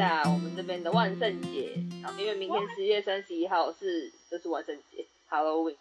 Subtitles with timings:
[0.00, 1.74] 下我们这边的万圣节，
[2.16, 5.76] 因为明天十月三十一号是就是万圣节，Halloween。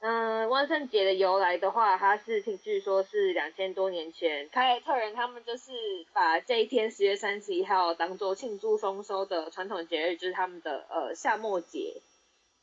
[0.00, 5.72] 嗯，万圣节的由来的话，它是听据说是两千多年前凯尔特人他们就是
[6.14, 12.00] 把这一天十月三十一号当做庆祝丰收的传统节日，就是他们的呃夏末节。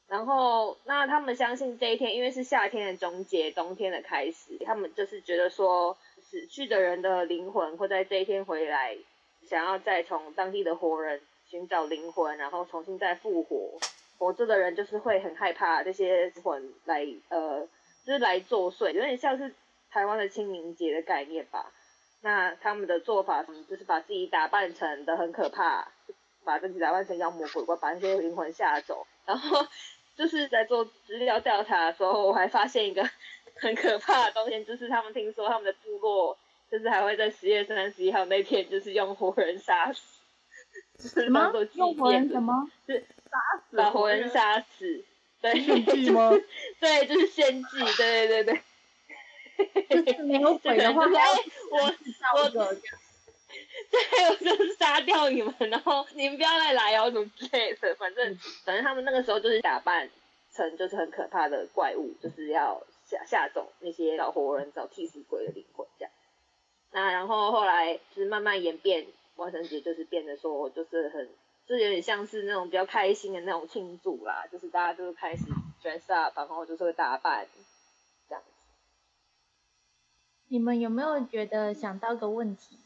[0.08, 8.98] 然后那他们相信这一天，因为是夏天的终结，冬天的开始，他们就是觉得说死去的人的灵魂会在这一天回来，
[9.48, 13.80] 想要再从当地的活人寻找灵魂，然后重新再复活。
[14.20, 17.68] 活着的人就是会很害怕这些魂来，呃，
[18.06, 19.54] 就是来作祟，有点像是
[19.92, 21.72] 台湾的清明节的概念吧。
[22.22, 25.88] 那他们的做法，就是把自己打扮成的很可怕，
[26.44, 29.06] 把自己打扮成妖魔鬼怪，把那些灵魂吓走。
[29.26, 29.68] 然后
[30.16, 33.08] 就是在做资料调查的时候，我还发现一个
[33.62, 36.36] 很可怕的东西，就是他们听说他们的部落，
[36.72, 41.52] 就是还会在十月三十一号那天，就是用活人杀死，什么？
[41.74, 42.70] 用活人什么？
[42.86, 43.06] 是。
[43.30, 43.38] 杀
[43.70, 45.04] 死，把活人杀死，
[45.42, 46.32] 对，献祭吗？
[46.80, 48.62] 对，就是献祭，对对对对。
[50.04, 52.74] 就是没有鬼的话，哎、就是，我我
[53.90, 57.96] 对，我就是杀掉你们，然后你们不要再来哦，什么之类的。
[57.96, 60.08] 反正反正他们那个时候就是打扮
[60.54, 65.87] 成就是很可怕的怪物，就是要吓吓走那些老活人、找替死鬼的灵魂。
[67.00, 71.30] 那然后后来就是慢慢演变，万圣节就是变得说就是很。
[71.68, 75.44] 就有点像是那种比较开心的那种庆祝啦，就是大家就是开始
[75.84, 77.46] dress up，然后就是会打扮
[78.30, 78.50] 这样子。
[80.48, 82.78] 你们有没有觉得想到个问题？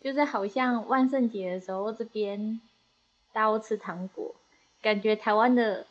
[0.00, 2.60] 就是好像万圣节的时候这边
[3.32, 4.36] 大家都吃糖果，
[4.80, 5.84] 感觉台湾的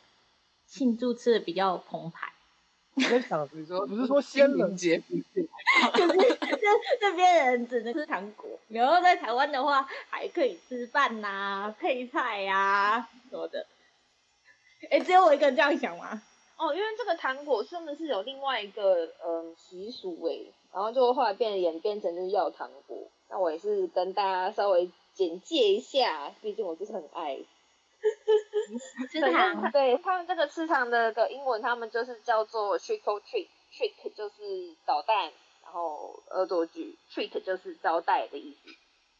[0.66, 2.32] 庆祝吃的比较澎湃。
[2.96, 4.98] 我在想，你说不是说仙人节？
[5.94, 6.66] 就是这
[7.00, 13.66] 这边人只能吃糖果，然后在台湾的话还可以吃饭呐、啊、配菜呀、啊、什么的。
[14.90, 16.22] 哎，只有我一个人这样想吗？
[16.56, 20.38] 哦，因为这个糖果真的是有另外一个嗯习俗哎，
[20.72, 22.96] 然后就后来变演变成就是要糖果。
[23.28, 27.38] 那我也是跟大家稍微简介一下，毕竟我就是很爱。
[29.10, 35.32] 吃糖，对他们这个吃糖的的英文，他们就是叫做 trick or treat，trick 就是捣蛋，
[35.62, 38.70] 然后恶作剧，treat 就是招待的意思，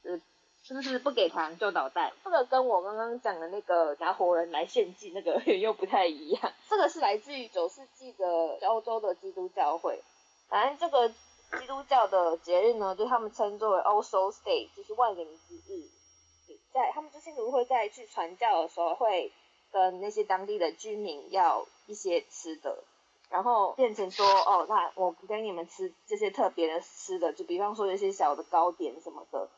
[0.02, 0.22] 就是
[0.62, 2.12] 是不是不给糖就捣蛋？
[2.24, 6.52] 这个跟我刚刚讲的那个拿活人来献祭那个 又不太一样。
[6.68, 10.02] 这个是来自于九世纪的欧洲的基督教会，
[10.48, 15.88] 反正这个基督教的节日呢，就他们称作为 All Souls Day，就是万灵之日。
[16.72, 19.32] 在他们就信徒会在去传教的时候，会
[19.72, 22.84] 跟那些当地的居民要一些吃的，
[23.30, 29.48] 然后变成说，哦，那我给你们吃这些特别的吃的，就比方说一些小的糕点什么的，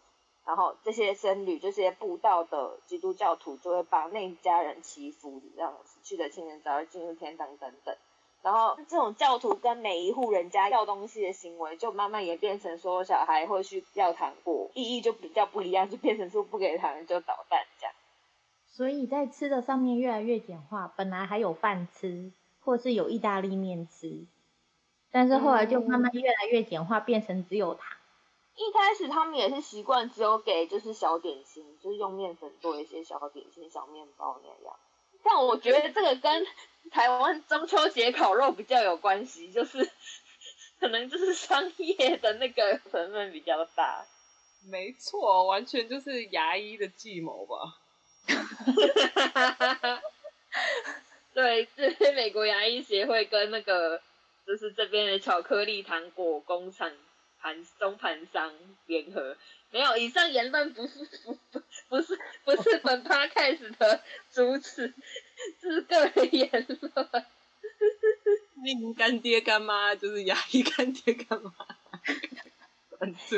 [0.44, 7.96] 然后这些僧侣、这些布道的基督教徒就会帮那家人祈福，让死去的亲人早日进入天堂等等。
[8.42, 17.94] 然后这种教徒跟每一户人家要东西的行为，就慢慢也变成说小孩会去要糖果，意义就比较不一样，就变成说不给糖就捣蛋这样。
[18.66, 22.30] 所以在吃的上面越来越简化，本来还有饭吃，
[22.62, 24.26] 或是有意大利面吃，
[25.10, 27.96] 但是后来就慢慢越来越简化，变成只有糖。
[28.54, 34.76] 一开始他们也是习惯只有给就是小点心，就是用面粉做一些小点心、小面包那样。
[35.28, 36.46] 但我觉得这个跟
[36.90, 39.90] 台湾中秋节烤肉比较有关系，就是
[40.78, 44.06] 可能就是商业的那个成分比较大。
[44.70, 47.78] 没错，完全就是牙医的计谋吧。
[51.34, 54.00] 对，是美国牙医协会跟那个
[54.46, 56.90] 就是这边的巧克力糖果工厂
[57.46, 58.52] 盘中盘商
[58.86, 59.36] 联合。
[59.70, 64.00] 没有，以上言论不是不不不是不是本 podcast 的
[64.32, 64.92] 主旨，
[65.60, 67.24] 这是个人言论。
[68.64, 71.52] 你干爹干妈就是牙医干爹干妈。
[72.98, 73.36] 关注。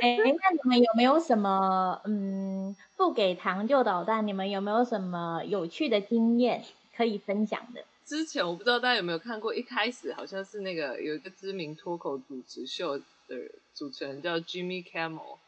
[0.00, 4.26] 哎，那你们有没有什么嗯不给糖就捣蛋？
[4.26, 6.64] 你们有没有什么有趣的经验
[6.96, 7.84] 可以分享的？
[8.10, 13.00] 之前我不知道大家有没有看过，一开始好像是那个有一个知名脱口主持秀。
[13.30, 13.36] 的
[13.76, 15.38] 主持人叫 Jimmy Kimmel，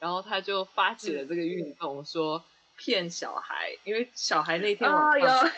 [0.00, 2.42] 然后他就发起了这个运动，说
[2.76, 5.50] 骗小孩，因为小孩那天晚上、哦、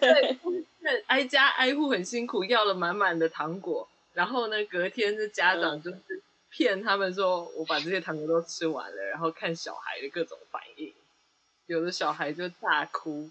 [0.00, 0.38] 对，
[0.78, 10.94] 那挨家 挨户很辛苦，要了满满的糖果，然后呢，隔天的家长就是骗他们说，我把这些糖果都吃完了，然后看小孩的各种反应，
[11.66, 13.28] 有的小孩就大哭，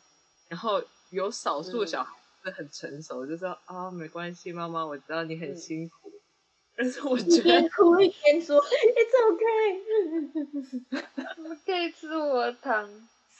[0.49, 2.13] 然后有少数小孩
[2.47, 6.11] 是很成熟，就说啊、哦，没关系，妈妈，我知道你很辛苦。
[6.79, 9.81] 但是我觉得边哭一边说 It's okay，
[11.65, 12.87] 可以吃我的糖。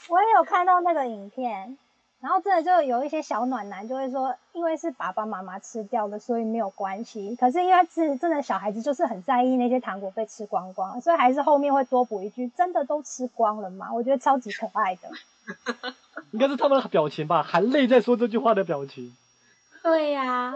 [0.10, 1.78] 我也有看到那个影片，
[2.20, 7.36] 然后真的就有一些小暖男就会说，因为是爸爸妈妈吃掉的，所以没有关系。
[7.36, 13.94] 可是因为是真的小孩子就是很在意那些糖果被吃光光，所以还是后面会多补一句：真的都吃光了吗？
[13.94, 15.10] 我觉得超级可爱的。
[16.32, 19.16] 应该是他们的表情吧，含泪在说这句话的表情。
[19.82, 20.54] 对呀、啊，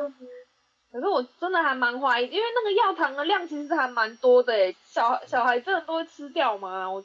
[0.91, 6.89] 可是我真的还蛮怀疑，因为那个药糖的量其实还蛮多的诶，小小孩真的都会吃掉吗？
[6.89, 7.03] 我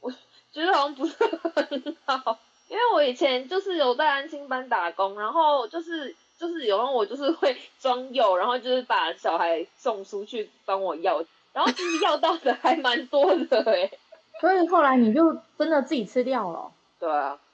[0.00, 0.10] 我
[0.52, 2.38] 觉得好像不是很好，
[2.68, 13.98] 因为我以前就是有在安心班打工，然后就是就是有时候我就是会装药，然后就是把小孩送出去帮我要，然后其实要到的还蛮多的诶。
[14.40, 16.72] 所以后来你就真的自己吃掉了？
[16.98, 17.38] 对啊。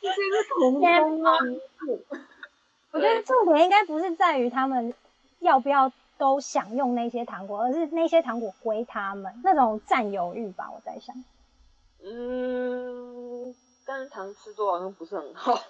[0.00, 1.32] 这是童工吗？
[2.92, 4.94] 我觉得重点应该不是在于他们
[5.40, 10.70] 要不要都享用那些糖果，而是那些糖果归他们那种占有欲吧。
[10.72, 11.14] 我在想，
[12.02, 15.60] 嗯，但是糖吃多好像不是很好。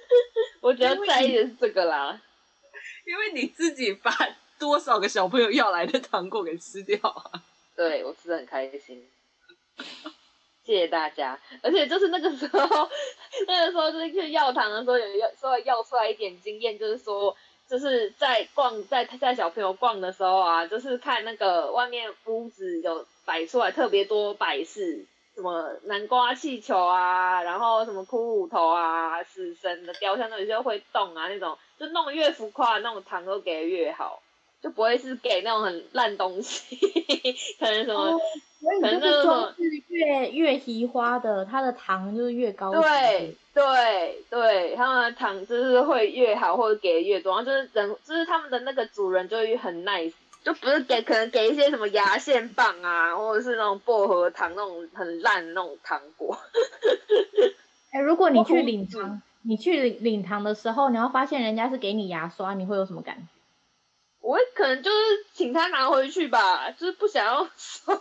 [0.62, 2.20] 我觉得在意的是这个啦，
[3.04, 4.10] 因为你自己把
[4.58, 7.42] 多少个小朋友要来的糖果给吃掉啊。
[7.76, 9.06] 对，我吃的很开心。
[10.64, 12.58] 谢谢大家，而且就是那个时候，
[13.48, 17.34] 那个时候就是去药堂的时候，有要稍微要出来一点经验，就是说，
[17.68, 34.22] 就是在逛在在小朋友逛的时候啊，就是看那个外面屋子有摆出来特别多摆饰，什么南瓜气球啊，然后什么骷髅头啊，死神的雕像，那有些会动啊，那种就弄得越浮夸，那种糖都给的越好，
[34.62, 36.76] 就不会是给那种很烂东西，
[37.58, 38.20] 可能什么。
[38.62, 42.70] 哦所以就是装饰越越奇花的，它的糖就是越高。
[42.72, 50.12] 对对对，他们的糖就是会越好，或者给的越多，然后就是人，就是他们的那个主人就会很 nice，
[50.44, 56.38] 就不是给可能给一些什么牙线棒啊，或者是那种薄荷糖那种很烂的那种糖果。
[57.92, 63.39] 哎、欸，如果你去领糖，你去领糖的时候，你要发现人家是给你牙刷，你会有什么感觉？
[64.20, 64.96] 我可能就是
[65.32, 67.92] 请他拿回去吧，就是不想要 收，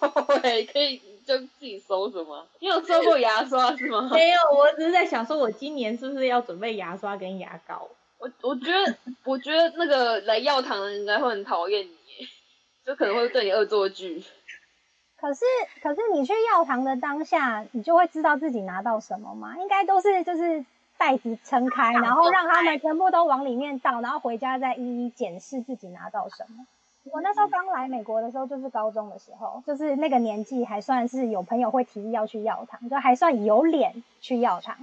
[0.44, 2.45] 哎，可以就自己收什么？
[2.60, 4.10] 你有收过牙刷是吗？
[4.13, 7.88] 没有，我只是在想说，我今年是不是要准备牙刷跟牙膏？
[8.18, 12.27] 我我觉得，我觉得那个来药堂的人应该会很讨厌你，
[12.86, 14.22] 就可能会对你恶作剧。
[15.18, 15.45] 可是，
[15.81, 19.56] 可是你去药堂的当下，你就会知道自己拿到什么吗？
[19.57, 20.65] 应该都是就是。
[21.00, 26.68] 袋子撑开，然后让他们全部都往里面倒，然后回家再一一检视自己拿到什么。
[27.12, 34.75] 我那时候刚来美国的时候，就是高中的时候，就是那个年纪还算是有朋友会提议要去药堂，就还算有脸去药堂。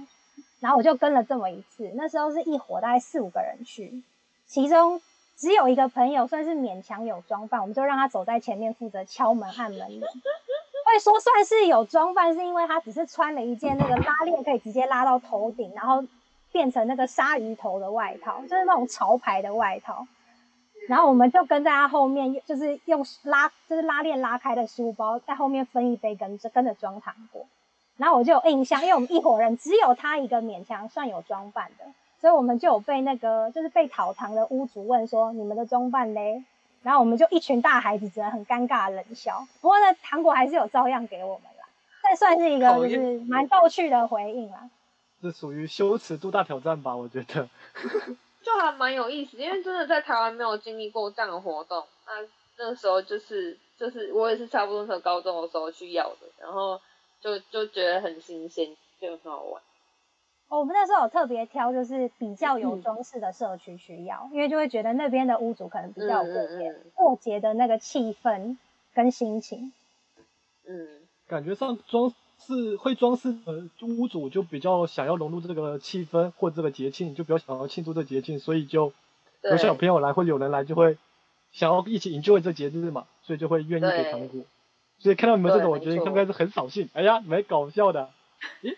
[0.59, 4.01] 然后我就跟了这么一次，那时候是一伙大概四五个人去，
[4.47, 4.99] 其中
[5.37, 10.01] 只有一个朋友算是勉强有装扮，我们就让他走在前面负责敲门按门铃。
[10.87, 16.03] 会说算是有装扮，是因为他只是穿了一件那个拉链可以直接拉到头顶，然后
[16.51, 20.07] 变成那个鲨鱼头的外套，就是那种潮牌的外套。
[20.87, 27.45] 然后我们就跟在他后面，就是用拉，就是拉链拉开的书包，在后面分一杯跟着跟着装糖果。
[27.97, 31.83] 然后我就有印象，因为我们一伙人只有他一个勉强算有装扮的，
[32.21, 36.45] 所以我们就有被那个就是被讨糖的屋主问说：“你们的装扮嘞？”
[36.83, 39.47] 然后我们就一群大孩子，只能很尴尬的冷笑。
[39.61, 41.67] 不过呢，糖果还是有照样给我们啦。
[42.03, 44.69] 这算是一个就是蛮逗趣的回应啦。
[45.21, 46.95] 这属于羞耻度大挑战吧？
[46.95, 47.49] 我觉得。
[48.43, 51.83] 就还蛮有意思，因为真的在台湾没有经历过这样的活动。
[52.05, 52.13] 那
[52.57, 56.79] 那个时候就是就是我也是差不多从高中的时候去要的，然后
[57.19, 59.61] 就就觉得很新鲜，就很好玩。
[60.49, 68.57] 我们那时候有特别挑，就是比较有装饰的社区需要，嗯、因为就会觉得那边的屋主可能比较过节，过节的那个气氛
[68.93, 69.73] 跟心情。
[70.65, 70.87] 嗯，
[71.27, 78.93] 感觉上装饰会装饰呃屋主就比较想要融入这个气氛或这个节庆，就比较想要庆祝这个节庆，所以就
[79.43, 80.97] 有小朋友来或者有人来就会
[81.51, 84.41] 想要一起 enjoy 这节日嘛，所以就会愿意给糖果。
[84.99, 86.89] 所以看到你们这种，我觉得应该是很扫兴。
[86.93, 88.09] 哎呀，没搞笑的。
[88.61, 88.75] 咦？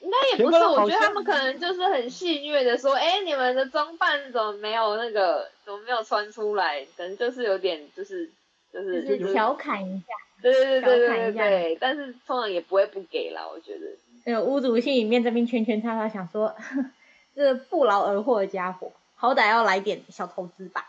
[0.00, 6.84] 应该也不是，我觉得他们可能就是很戏谑的说，哎、欸，你们的装扮怎么没有那个，怎么没有穿出来？
[6.96, 8.30] 可能就是有点，就是
[8.72, 10.06] 就是就是调侃一下，
[10.42, 11.78] 对对对对对对。
[11.80, 13.86] 但是通常也不会不给啦，我觉得。
[14.24, 16.54] 那个屋主心里面这边圈圈叉叉，想说，
[17.34, 20.86] 这不劳而获的家伙，好歹要来点小投资吧？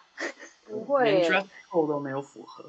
[0.67, 2.63] 不会，连 dress code 都没有符合。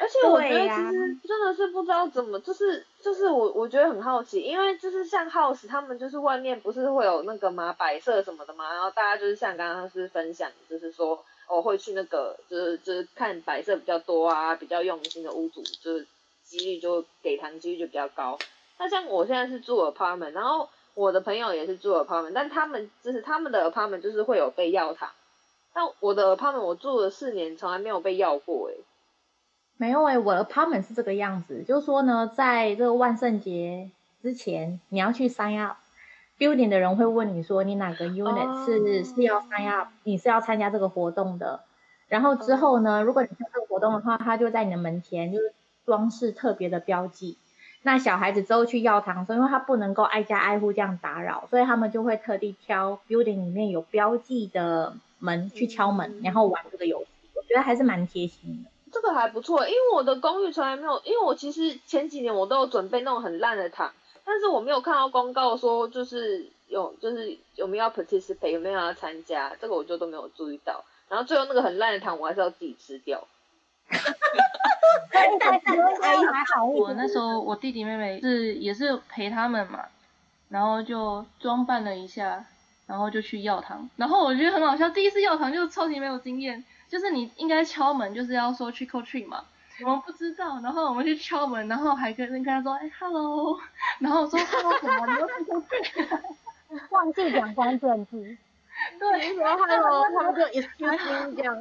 [0.00, 16.06] 而且我觉得其实真的是不知道怎么，就是就是我我觉得很好奇，因为就是像 House 他们就是外面不是会有那个嘛摆设什么的嘛，然后大家就是像刚刚是分享，就是说哦会去那个就是就是看摆设比较多啊，比较用心的屋主，就是
[16.44, 18.38] 几率就给糖几率就比较高。
[18.78, 25.10] 那像我现在是住 apartment，然后我的朋友也是住 apartment，但他们就是他们的 apartment 就是会有被要糖，
[25.74, 28.76] 但我的 apartment 我住了四年，从来没有被要过诶。
[29.80, 33.88] 没有诶、欸，我的 apartment 是这个样子，就是说呢，在这个万圣节
[34.22, 39.14] 之前，你要去 sign up，building 的人会问你说，你哪个 unit 是、oh.
[39.16, 41.60] 是要 sign up，你是要参加这个活动的。
[42.08, 45.54] 然后之后呢，如果你参加这个活动的话，他就在你的门前就是
[45.86, 47.38] 装饰特别的标记。
[47.80, 57.08] 那小孩子之后去要糖的时候，因为他不能够挨家挨户这样打扰，所以他们就会特地挑 building 里面有标记的门去敲门，然后玩这个游戏。
[57.34, 58.70] 我觉得还是蛮贴心的。
[58.92, 63.92] 这个还不错，因为我的公寓从来没有，因为我其实前几年我都有准备那种很烂的糖，
[64.24, 70.84] 但是我没有看到公告说就是有就是有没有要 participate 有没有要参加，这个我就都没有注意到。
[71.08, 73.26] 然后最后那个很烂的糖我还是要自己吃掉。
[73.88, 74.12] 哈哈
[75.10, 76.64] 哈哈哈！
[76.64, 79.84] 我那时候我弟弟妹妹是也是陪他们嘛，
[80.48, 82.44] 然后就装扮了一下，
[82.86, 86.64] 然后就去要糖，然后我觉得很好笑，第一次要糖就超级没有经验。
[86.90, 89.44] 就是你应该敲门，就是要说 trick or treat 嘛，
[89.84, 93.60] 我们不知道，然后我们去敲门，然后还跟跟他说，哎，hello，
[94.00, 96.18] 然后我说 hello 什么，你又 trick or treat，
[96.90, 98.36] 忘记讲关键字，
[98.98, 101.56] 对，说 hello，他们就 excuse me 这样，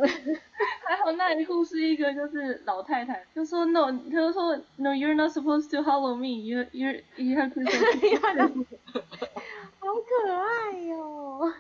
[0.88, 8.18] 还好那一户是一个就是老太太，就说 no，他就说 no，you're not supposed to hello me，you you you have to say，
[9.80, 11.54] 好可爱哟、哦。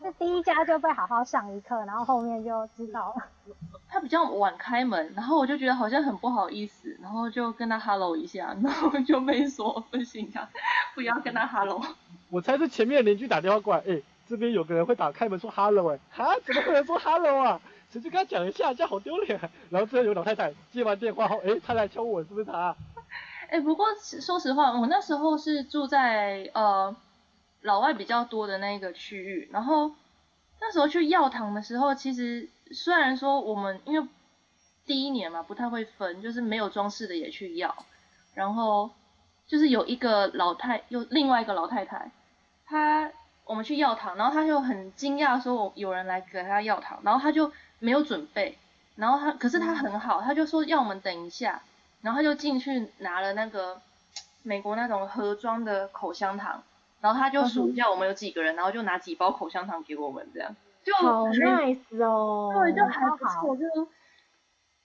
[0.00, 3.54] 这 第一家就被好好上一课，然后后面就知道了。
[3.88, 10.48] 他比较晚开门，然后我就觉得好像很不好意思，然后就跟他 hello 一下， 然后就没说不行啊，
[10.94, 11.80] 不要跟他 hello。
[12.30, 17.60] 我猜是前面邻居打电话过来，哎、欸，这边有个人会打开门说 hello 哎、欸，哈，怎么会有人说 hello 啊？
[17.90, 19.38] 谁去跟他讲一下，这样好丢脸。
[19.68, 22.74] 然后最后有老太太接完电话后，哎、欸，他来敲我，是不是他？
[23.50, 26.94] 哎、欸，不过说实话，我那时候是住在呃。
[27.62, 29.92] 老外比较多的那一个区域，然后
[30.60, 34.08] 那时候去要糖的时候，其实虽然说我们因为
[34.84, 37.74] 第一年嘛不太会分，就是没有装饰的也去要，
[38.34, 38.90] 然后
[39.46, 42.10] 就是有一个老太，又另外一个老太太，
[42.66, 43.10] 她
[43.44, 48.58] 我们去要糖，然后她就很惊讶说有人来给她要糖，然后她就没有准备，
[48.96, 51.62] 然后她可是她很好，她就说要我们等一下，
[52.00, 53.80] 然后她就进去拿了那个
[54.42, 56.62] 美国那种盒装的口香糖。
[57.02, 60.54] 然后他就数一下我们有几个人，然后就拿几包口香糖给我们，这样
[60.84, 63.88] 就好 nice 哦，对，就还不错，就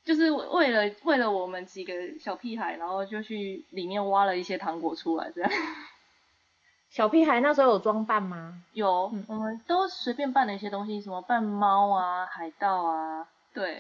[0.03, 5.51] 就是为了为了我们几个小屁孩，然后就去里面挖了一些糖果出来，这样。
[6.89, 8.63] 小屁孩那时候有装扮吗？
[8.73, 13.79] 有，我们都随便扮了一些东西，什么扮猫啊、海盗啊，对，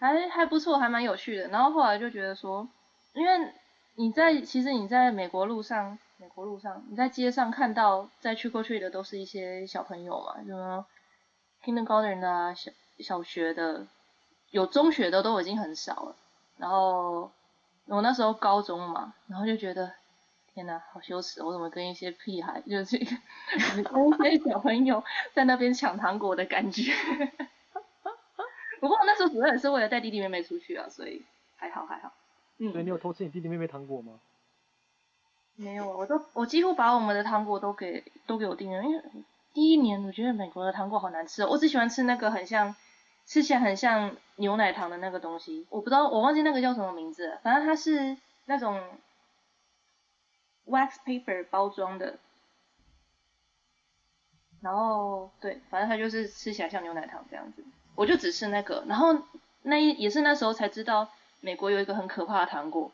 [0.00, 1.46] 还还不错，还蛮有趣的。
[1.48, 2.66] 然后后来就觉得说，
[3.14, 3.52] 因为
[3.94, 5.96] 你在其实你在美国路上。
[6.22, 10.86] 美国路上，你在街上看到在 trick or treat 的都是一些小朋友嘛，什么
[11.64, 13.88] kindergarten 啊，小小学的，
[14.52, 16.16] 有中学的都已经很少了。
[16.58, 17.28] 然后
[17.86, 19.92] 我那时候高中嘛，然后就觉得
[20.54, 25.02] 天哪，好羞耻，我怎么跟一些屁孩，就是跟一些小朋友
[25.34, 26.92] 在那边抢糖果的感觉。
[28.78, 31.24] 不过那时候主要也是为了带弟弟妹妹出去啊，所以
[31.56, 32.12] 还好还好。
[32.58, 34.20] 嗯，所以你有偷吃你弟弟妹妹糖果吗？
[35.56, 39.02] 没有，我都我几乎把我们的糖果都给都给我订了，因为
[39.52, 42.74] 第一年我觉得美国的糖果好难吃哦，我只喜欢吃那个很像
[43.26, 48.16] 吃起来很像牛奶糖的那个东西，我不知道我忘记那个叫什么名字了，反正它是
[48.46, 48.82] 那种
[50.66, 52.18] wax paper 包装的，
[54.62, 57.62] 然后对，反正它就是吃起来像牛奶糖这样子，
[57.94, 59.16] 我就只吃那个，然后
[59.62, 61.08] 那也是那时候才知道
[61.40, 62.90] 美国有一个很可怕的糖果，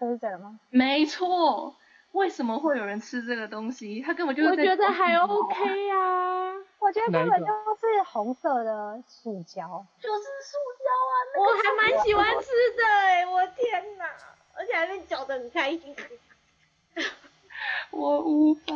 [0.00, 0.58] 这是真的吗？
[0.70, 1.76] 没错。
[2.12, 4.02] 为什么会有人吃这个东西？
[4.02, 4.62] 他根本就是在。
[4.62, 9.86] 我觉得还 OK 啊， 我觉得根本就是红色的塑胶。
[9.98, 11.14] 就是塑胶啊！
[11.34, 14.04] 那个、我还蛮喜欢吃的哎、欸，我天哪！
[14.54, 15.96] 而且还被嚼得很开心。
[17.90, 18.74] 我无法，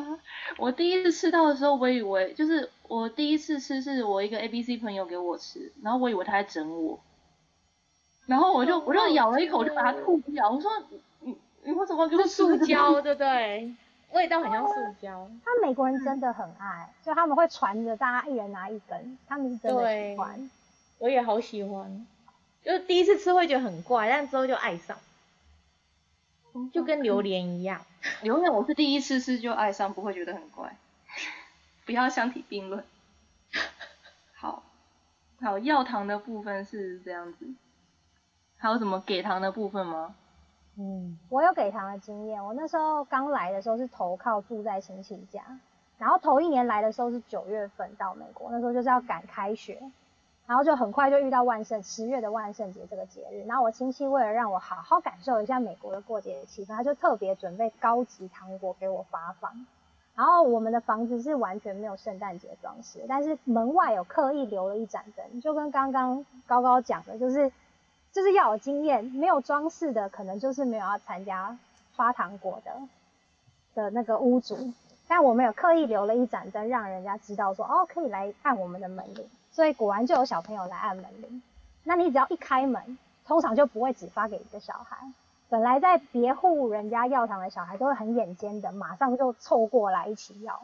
[0.57, 6.99] 我第一次吃到的时候，我以为就是我第一次吃是我一个 ABC 朋友给我吃，然后我以为他在整我，
[8.25, 10.50] 然后我就我就咬了一口，就把它吐掉。
[10.50, 10.71] 我说。
[11.66, 13.75] 你为什么给我塑胶，对不对？
[14.12, 15.28] 味道很像塑胶。
[15.44, 20.49] 他美国人真的很爱，就他们会传着大家一人拿一根，他们是真的喜欢。
[20.99, 22.06] 我也好喜欢，
[22.62, 24.96] 就是第一次吃会觉得很怪，但之后就爱上，
[26.73, 27.85] 就跟榴莲一样。
[28.23, 30.76] 榴莲我是第一次吃就爱上，不会觉得很怪。
[31.85, 32.85] 不要相提并论。
[34.35, 34.62] 好，
[35.40, 37.44] 好，要糖的部分是这样子，
[38.56, 40.14] 还有什么给糖的部分吗？
[40.78, 42.45] 嗯，我有给糖的经验。
[42.45, 45.42] 我那时候刚来的时候是投靠住在亲戚家，
[45.99, 49.80] 然后头一年来的时候是九月份到美国，那时候就是要赶开学，
[50.47, 53.45] 然后就很快就遇到万圣十月的万圣节这个节日。
[53.47, 59.66] 然后我亲戚为了让我好好感受一下美国的过节的气氛，他就特别准备高级糖果给我发放。
[60.14, 67.52] 然后我们的房子是完全没有圣诞节装饰，但是门外有刻意留了一盏灯，就跟刚刚高高讲的，就是
[68.13, 71.57] 就是要有经验，没有装饰的可能就是没有要参加
[71.95, 72.73] 发糖果的
[73.75, 74.73] 的那个屋主，
[75.07, 81.43] 但我们有刻意留了一盏灯，让人家知道说哦，可以来按我们的门铃，所以果然就有小朋友来按门铃。
[81.85, 84.97] 那你只要一开门，通常就不会只发给一个小孩。
[85.49, 90.61] 本来在别户人家要糖的小孩都会很眼尖的，马上就凑过来一起要。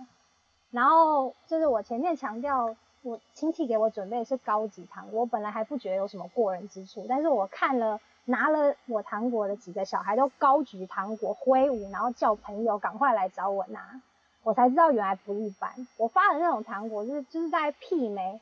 [0.73, 14.01] 然后就是我前面强调，我亲戚给我准备的是高级糖果，我本来还不觉得有什么过人之处，但是我看了拿了我糖果的几个小孩都高举糖果挥舞，然后叫朋友赶快来找我拿，
[14.43, 15.87] 我才知道原来不一般。
[15.97, 18.41] 我发的那种糖果是就是在媲美。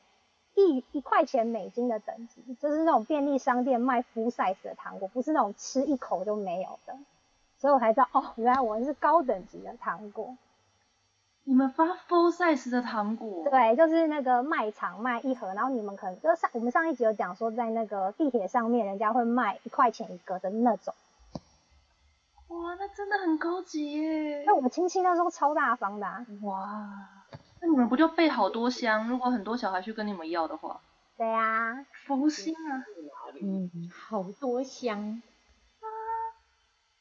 [0.53, 6.93] 一一块钱美金的等级，就是那种便利商店卖 full size 的糖果，不是那种吃一口就没有的，
[7.57, 10.35] 所以我才知道哦，原来我们是高等级的糖果。
[11.43, 13.43] 你们发 full size 的糖果？
[13.49, 20.93] 对，就是那个卖场卖一盒，然后你们可能就上我们上一集有讲说，在那个地铁上面，人家会卖一块钱一个的那种。
[22.49, 24.43] 哇，那真的很高级耶！
[24.45, 26.25] 那我们亲戚那时候超大方的啊。
[26.43, 26.89] 哇。
[27.61, 29.07] 那你们不就备好多箱？
[29.07, 30.81] 如果很多小孩去跟你们要的话，
[31.17, 32.83] 对呀、啊，福星啊，
[33.41, 35.21] 嗯，好多箱啊，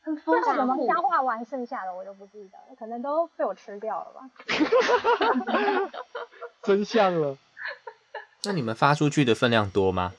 [0.03, 0.57] 很丰盛。
[0.57, 4.31] 怎么消化完剩下的我就不记得了，可能都被我吃掉了吧。
[6.63, 7.37] 真相了。
[8.45, 10.13] 那你们发出去的分量多吗？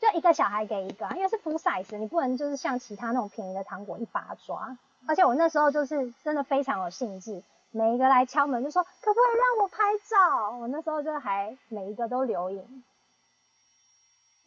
[0.00, 4.76] 就一个小孩给一个，因为是 full size，你不能就是像其他那种便宜的糖果一把抓。
[5.06, 7.42] 而且我那时候就是真的非常有兴致。
[7.72, 10.58] 每一个来敲门就说可不可以让我拍照？
[10.58, 12.82] 我那时候就还每一个都留影，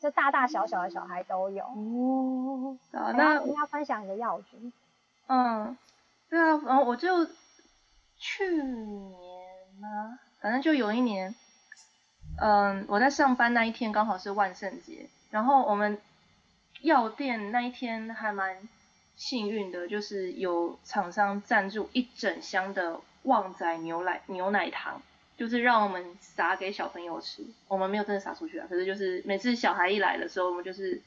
[0.04, 1.64] 就大大小小的小孩都有。
[1.64, 4.70] 哦，啊，那我要分享一个药局。
[5.28, 5.78] 嗯，
[6.30, 7.26] 对啊，然后我就
[8.18, 9.14] 去年
[9.80, 11.34] 呢，反正就有一年，
[12.42, 15.98] 嗯，我在上班那一天刚好是万圣节，然后我们
[16.82, 18.68] 药店那一天还蛮
[19.16, 23.00] 幸运的，就是有厂商赞助一整箱的。
[23.24, 25.02] 旺仔牛奶牛奶糖，
[25.38, 27.44] 就是让我们撒给小朋友吃。
[27.68, 31.02] 我们没有真的撒出去啊，可是就是每次小孩一来的时候，我们就是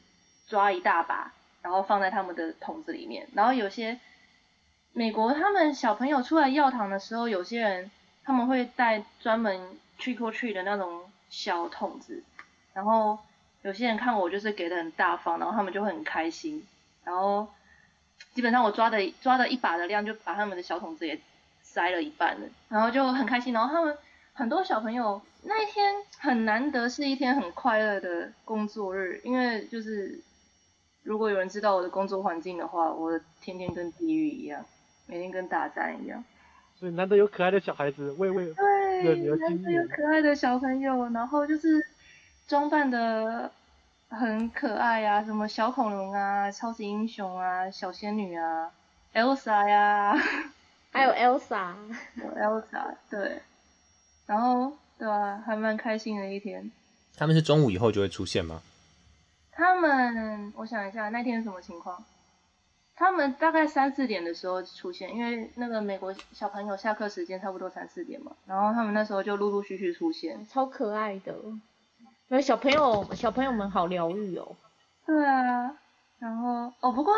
[0.48, 3.26] 抓一大把，然后放在他们的桶子里面。
[3.34, 3.98] 然后有些
[4.92, 7.90] 美国他们小朋友出来要糖的时候，有些人
[8.24, 12.22] 他们会带专门 trick or treat 的那种小桶子。
[12.74, 13.18] 然后
[13.62, 16.66] 有些人看我就是给的很大方，然后他们就会很开心。
[17.04, 17.48] 然后
[18.34, 21.18] 基本上我抓的抓的一把的量，就把他们的小桶子也。
[21.62, 23.52] 塞了一半了，然后就很开心。
[23.52, 23.94] 然后他们
[24.36, 30.20] 很多小朋友那一天很难得是一天很快乐的工作日，因为就是
[31.02, 34.62] 如果有人知道我的工作环境的话，我天天跟地狱一样，
[35.06, 36.22] 每天跟大战一样。
[36.78, 38.52] 所以难得有可爱的小孩子，喂喂。
[38.52, 41.82] 对，难得有可爱的小朋友，然后就是
[42.46, 43.50] 装扮的
[44.10, 48.70] 很可爱啊，什么小恐龙啊、超级英雄啊、小仙女啊、
[49.14, 50.18] Elsa 呀、啊。
[50.92, 51.74] 还有 Elsa，
[52.16, 53.40] 有 Elsa，对，
[54.26, 56.70] 然后对啊，还蛮开心的一天。
[57.16, 58.60] 他们是中午以后就会出现吗？
[59.52, 62.04] 他们，我想一下，那天什么情况？
[62.94, 71.34] 他们大概三四点的时候出现，因为那个美国小朋友下课时间差不多三四点嘛，然后他们那时候就陆陆续续出现，超可爱的。
[72.28, 74.56] 那小朋友，小朋友们好疗愈哦。
[75.06, 75.78] 对啊，
[76.18, 77.14] 然后哦，不过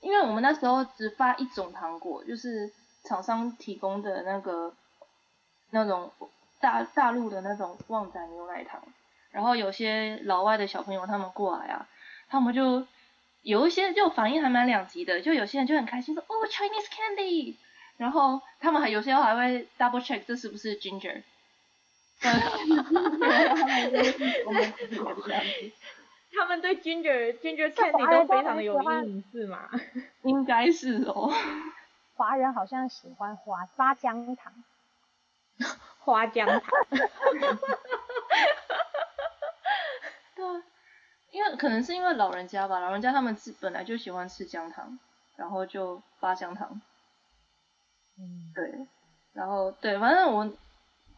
[0.00, 2.70] 因为我们那时候只发一种糖果，就是。
[3.04, 4.74] 厂商提供的那个
[5.70, 6.10] 那种
[6.60, 8.80] 大大陆的那种旺仔牛奶糖，
[9.30, 11.86] 然后有些老外的小朋友他们过来啊，
[12.28, 12.86] 他们就
[13.42, 17.54] 有一些就反应还蛮两极的，就有些人就很开心说哦 Chinese candy，
[17.96, 21.22] 然后他们还有些还会 double check 这是不是 ginger，
[26.34, 29.68] 他们对 ginger ginger candy 都非常的有阴影是吗？
[30.22, 31.32] 应该是哦。
[32.16, 34.52] 华人好像喜欢花花姜糖，
[36.00, 36.62] 花姜糖。
[40.34, 40.62] 对啊，
[41.30, 44.98] 因为可能是因为老人家吧，老人家他们吃本来就喜欢吃姜糖，
[45.36, 46.80] 然后就发姜糖。
[48.18, 48.86] 嗯，对，
[49.32, 50.50] 然后对，反正我，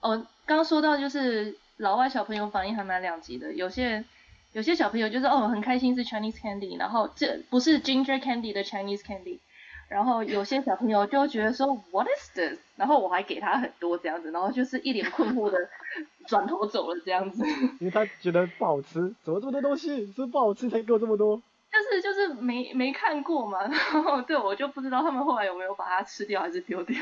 [0.00, 4.04] 哦，刚说到就是老外小朋友反应还蛮两极的，有些
[4.52, 9.38] 有些小朋友就是哦很开心是 Chinese candy，然后这不是 ginger candy 的 Chinese candy，
[9.90, 12.58] 然后有些小朋友就觉得说 What is this？
[12.76, 15.58] 然后我还给他很多这样子，然后就是一脸困惑的
[16.28, 17.44] 转头走了这样子。
[17.80, 21.36] 因为他觉得不好吃，怎么这么多东西，是不好吃才给我这么多？
[21.72, 26.96] 就是就是没没看过嘛， 然后对我就不知道他们后来有没有把它吃掉还是丢掉。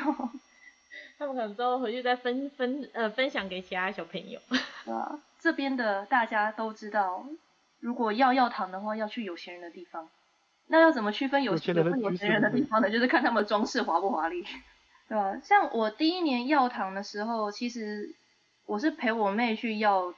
[1.19, 4.41] 他们可能之后回去再分分呃分享给其他小朋友。
[4.91, 7.27] 啊，这边的大家都知道，
[7.81, 10.09] 如果要要糖的话，要去有钱人的地方。
[10.69, 12.91] 那要怎么区分有钱人和有钱人的地方呢？
[12.91, 14.45] 就是看他们装饰华不华丽，
[15.09, 15.41] 对吧？
[15.43, 18.15] 像我第一年要糖的时候，其实
[18.67, 20.15] 我是陪我妹去要，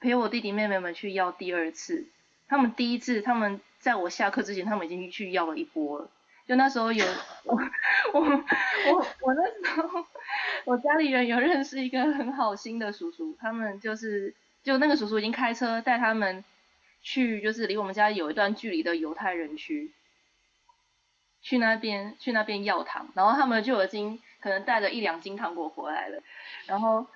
[0.00, 2.06] 陪我弟弟妹妹们去要第二次。
[2.48, 6.10] 他们第一次，他们在我下课之前，他们已经去要了一波了。
[6.46, 7.04] 就那时候有
[7.44, 7.56] 我
[8.12, 10.04] 我我我那时候。
[10.64, 16.44] 我家里人有认识一个很好心的叔叔，他们就是就那个叔叔已经开车带他们
[17.06, 19.92] 去，就是离我们家有一段距离的犹太人区，
[21.40, 26.20] 去那边去那边要糖，然后他们就已经可能带了一两斤糖果回来了，
[26.66, 27.06] 然后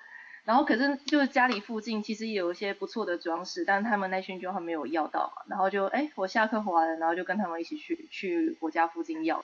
[0.45, 9.43] 然后可是就是家里附近其实有一些不错的装饰，但他们那群就还没有要到，然后就哎我下课回来了，然后就跟他们一起去去我家附近要。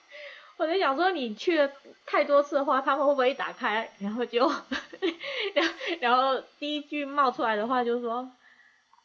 [0.56, 1.70] 我在想说，你去了
[2.06, 4.48] 太多次的话，他们会不会一打开，然后就，
[5.54, 8.32] 然后然后第一句冒出来的话就是说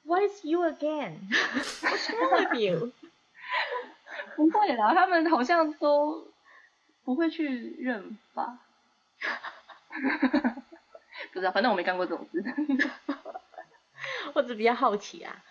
[0.04, 1.28] ，What is you again?
[1.82, 2.92] What's wrong with you?
[4.36, 6.26] 不会啦，他们好像都
[7.04, 8.58] 不会去认吧。
[11.32, 12.42] 不知道，反正我没干过这种事。
[14.34, 15.44] 我只比较好奇啊。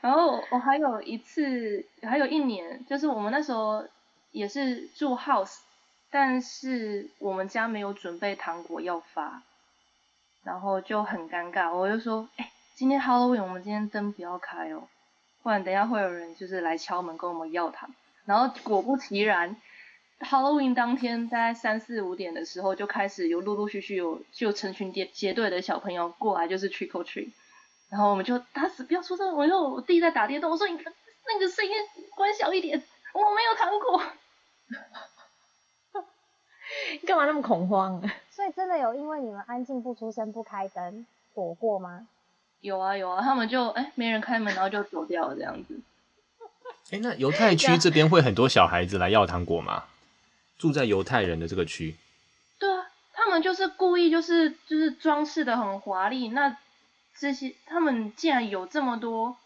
[0.00, 3.86] 然后我还有一次，还有一年，就是我们那时候。
[4.32, 5.60] 也是住 house，
[6.10, 9.40] 但是我们家没有准备糖果要发，
[10.44, 11.72] 然后就很尴尬。
[11.72, 14.86] 我就说，哎、欸，今天 Halloween，我们今天灯不要开哦，
[15.42, 17.88] 不然等一下会有人就是来敲门跟我们要糖。
[18.26, 19.56] 然后果不其然
[20.20, 27.30] ，Halloween 当天大概三四五点的时候就开始有陆陆续续有就成群结结队的小朋友过来，就是 trick or treat。
[27.88, 31.72] 然后我们就打死不要说这个，我说我弟在打电动，我说你那个声音
[32.14, 32.82] 关小一点，
[33.14, 34.02] 我没有糖果。
[37.00, 38.02] 你干嘛那么恐慌？
[38.30, 42.06] 所以真的有因为你们安静不出声不开灯躲过吗？
[42.66, 45.78] 有啊有啊，他们就哎、欸、没人开门，然后就走掉了这样子。
[46.90, 49.84] 哎、欸，那犹太区这边会很多小孩子来要糖果吗？
[50.58, 51.96] 住在犹太人的这个区？
[52.58, 56.28] 对啊，他们就是故意就是就是装饰的很华丽。
[56.28, 56.56] 那
[57.16, 59.36] 这些他们既然有这么多。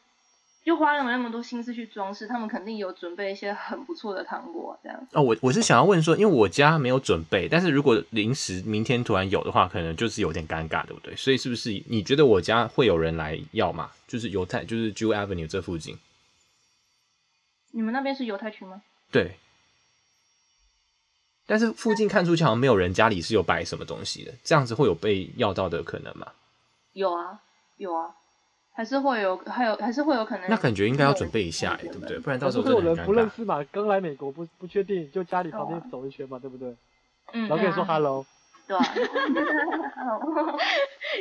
[0.63, 5.09] 就花了那么多心思去装饰，他们肯定有准备一些很不错的糖果，这样。
[5.13, 11.17] 哦，我我是想要问说，因为我家没有准备，但是如果临时明天突然有的话，可能就是有点尴尬，对不对？
[11.17, 13.91] 所以是不是你觉得我家会有人来要吗？
[14.07, 15.99] 就是犹太，就是 Jew Avenue 这附近。
[17.73, 18.83] 你们那边是犹太区吗？
[19.11, 19.37] 对。
[21.47, 26.31] 但是附近看出去好像没有人家里是有摆什么东西的，这样子会有被要到的可能吗？
[26.93, 27.41] 有啊，
[27.79, 28.15] 有啊。
[28.81, 30.49] 还是会有，还有还是会有可能。
[30.49, 32.19] 那感觉应该要准备一下，对不对？
[32.19, 32.89] 不然到时候真的很尴尬。
[32.89, 36.75] 有人不认识嘛，刚来美国不不确定，就家里旁边走一圈嘛，对不对？
[37.35, 37.43] 嗯。
[37.47, 38.25] 然后跟你说 hello。
[38.67, 38.83] 对啊。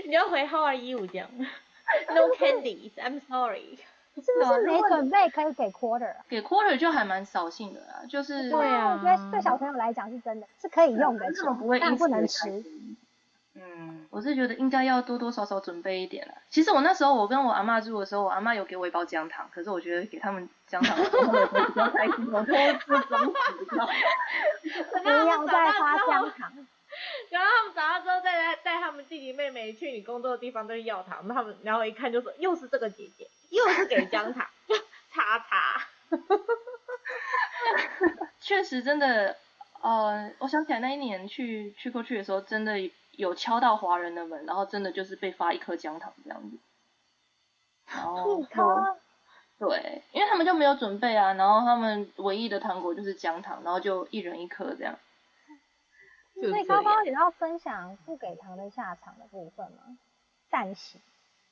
[0.07, 1.27] 你要回 How are you 这样
[2.07, 3.77] ？No candies，I'm sorry。
[4.15, 6.13] 是不是没准备可以给 quarter？
[6.29, 8.49] 给 quarter 就还蛮扫兴的啦，就是。
[8.49, 8.93] 对啊。
[8.93, 11.25] 我觉得对小朋友来讲是真的是可以用的，
[11.81, 12.63] 但不能吃。
[13.61, 16.33] 嗯，我是觉得应该要多多少少准备一点了。
[16.49, 23.33] 其实我那时候我跟我阿妈住的时候，我阿妈有给我一包姜糖，可是我觉得给他们姜糖，他们比较开心，我偷吃装死，
[25.03, 26.67] 不要再发姜糖。
[27.29, 34.47] 然后他们长大之后再带带他们弟弟妹妹去你工作的地方都要糖，他们然后一看就说又是这个姐姐，又是给姜糖，
[35.11, 35.87] 叉叉。
[38.39, 39.35] 确实真的，
[39.81, 42.89] 呃，我想起来那一年去去过去的时候，真的。
[43.19, 46.57] 有敲到华人的门，然后真的就是被发一颗姜糖这样子。
[47.85, 48.41] 然后，
[49.57, 54.97] 对，因为他们就没有准备啊，然后他们唯一的糖果就是姜糖，然后就一人一颗这样。
[56.33, 59.97] 所以高高也要分享不给糖的下场的部分吗？
[60.49, 60.97] 暂时。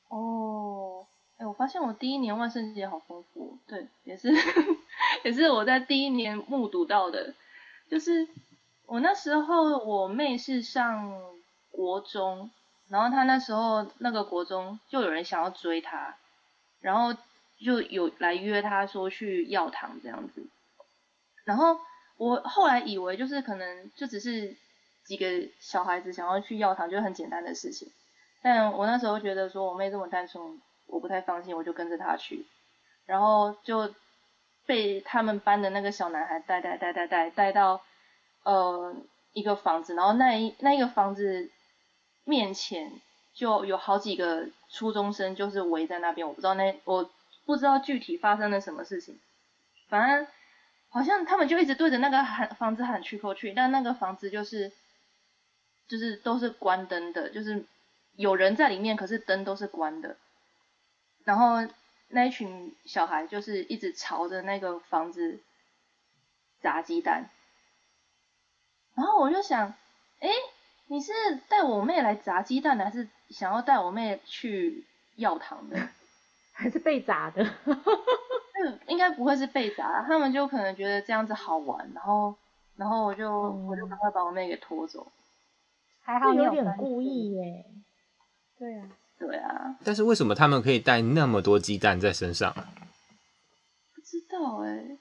[0.08, 4.32] 哦，哎，我发现我第一年万圣节好丰富，对，也是
[5.26, 7.34] 也是我在第一年目睹到的，
[7.90, 8.26] 就是
[8.86, 11.36] 我那时候我妹是上。
[11.78, 12.50] 国中，
[12.90, 16.16] 然后他那时候那个国中就有人想要追他，
[16.82, 17.14] 然后
[17.64, 20.44] 就有来约他说去药堂这样子，
[21.46, 21.80] 然后
[22.18, 24.58] 我后来以为就是可能就只是
[25.06, 27.92] 几个小孩子想要去药堂，就很简单的事情，
[28.42, 32.48] 但我那时候觉得说我妹这么单纯，我不太放心，我就跟着她去，
[33.06, 33.94] 然后就
[34.66, 37.82] 被他们班的那个小男孩带带带带带带到
[38.44, 38.96] 呃
[39.34, 41.52] 一个房子，然后那一那一个房子
[42.28, 43.02] 面前
[43.34, 47.10] 就有好几个初中生，就是围在那边，我不知道那我
[47.46, 49.20] 不知道具体发生了什么事情，
[49.90, 50.28] 反正。
[50.90, 54.72] 好像他们就一直对着那个喊房子喊去扣去，但那个房子就是
[55.86, 57.66] 就是都是关灯的，就是
[58.16, 60.16] 有人在里面，可是灯都是关的。
[61.26, 61.68] 然后
[62.08, 65.42] 那一群小孩就是一直朝着那个房子
[66.62, 67.30] 砸鸡蛋。
[68.96, 69.74] 然后我就想，
[70.22, 70.30] 哎，
[70.90, 71.12] 你是
[71.50, 74.86] 带我妹来砸鸡蛋的，还是想要带我妹去
[75.18, 75.78] 药堂的，
[76.54, 77.44] 还是被砸的？
[78.88, 82.36] 应该不会是被砸，他们就可能觉得这样子好玩，然后，
[82.76, 85.12] 然后我就、嗯、我就赶快把我妹给拖走。
[86.02, 87.66] 还好有，有点故意耶。
[88.58, 89.78] 对啊，对啊。
[89.84, 92.54] 但是为什么他们可以带那么多鸡蛋在身上？
[93.94, 94.98] 不知道哎。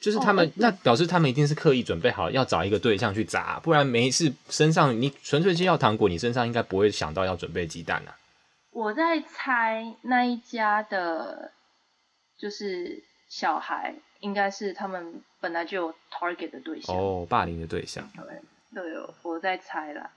[0.00, 8.16] 就是他们、哦、那表示他们一定是刻意准备好要找一个对象去砸，不然没事身上你纯粹是要糖果，你身上应该不会想到要准备鸡蛋啊。
[8.70, 11.52] 我在猜那一家的。
[12.40, 18.08] 就是小孩，应该是他们本来就有 target 的对象哦，霸凌的对象。
[18.14, 20.08] 对，对，我在猜啦。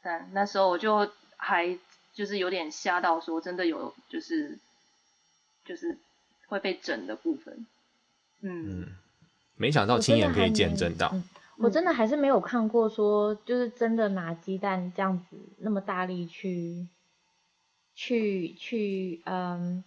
[0.00, 1.76] 但那时候我就还
[2.14, 4.56] 就是有点吓到，说真的有就是
[5.64, 5.98] 就是
[6.46, 7.66] 会被整的部分。
[8.42, 8.96] 嗯，嗯，
[9.56, 11.06] 没想到亲眼可以见证到。
[11.06, 11.24] 我真，嗯，
[11.58, 16.86] 我真的还是没有看过说就是真的拿鸡蛋这样子那么大力去
[17.94, 19.84] 去去嗯。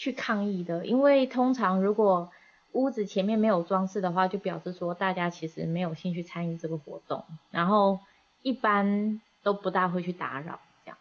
[0.00, 2.30] 去抗议的，因为通常如果
[2.70, 7.98] 屋子前面没有装饰的话，就表示说大家其实没有兴趣参与这个活动，然后
[8.42, 10.98] 一般都不大会去打扰这样。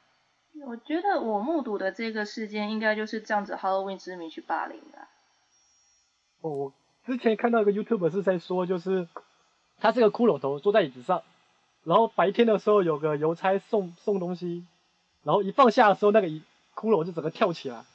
[0.65, 4.97] 我觉得我目睹的这个事件应该就是这样子，Halloween 之名去霸凌的。
[6.41, 6.73] 哦，我
[7.07, 9.07] 之前看到一个 YouTuber 是在说，就是
[9.79, 11.23] 他是个骷髅头坐在椅子上，
[11.85, 14.65] 然后白天的时候有个邮差送送东西，
[15.23, 17.85] 然后一放下的时候，那个骷髅就整个跳起来。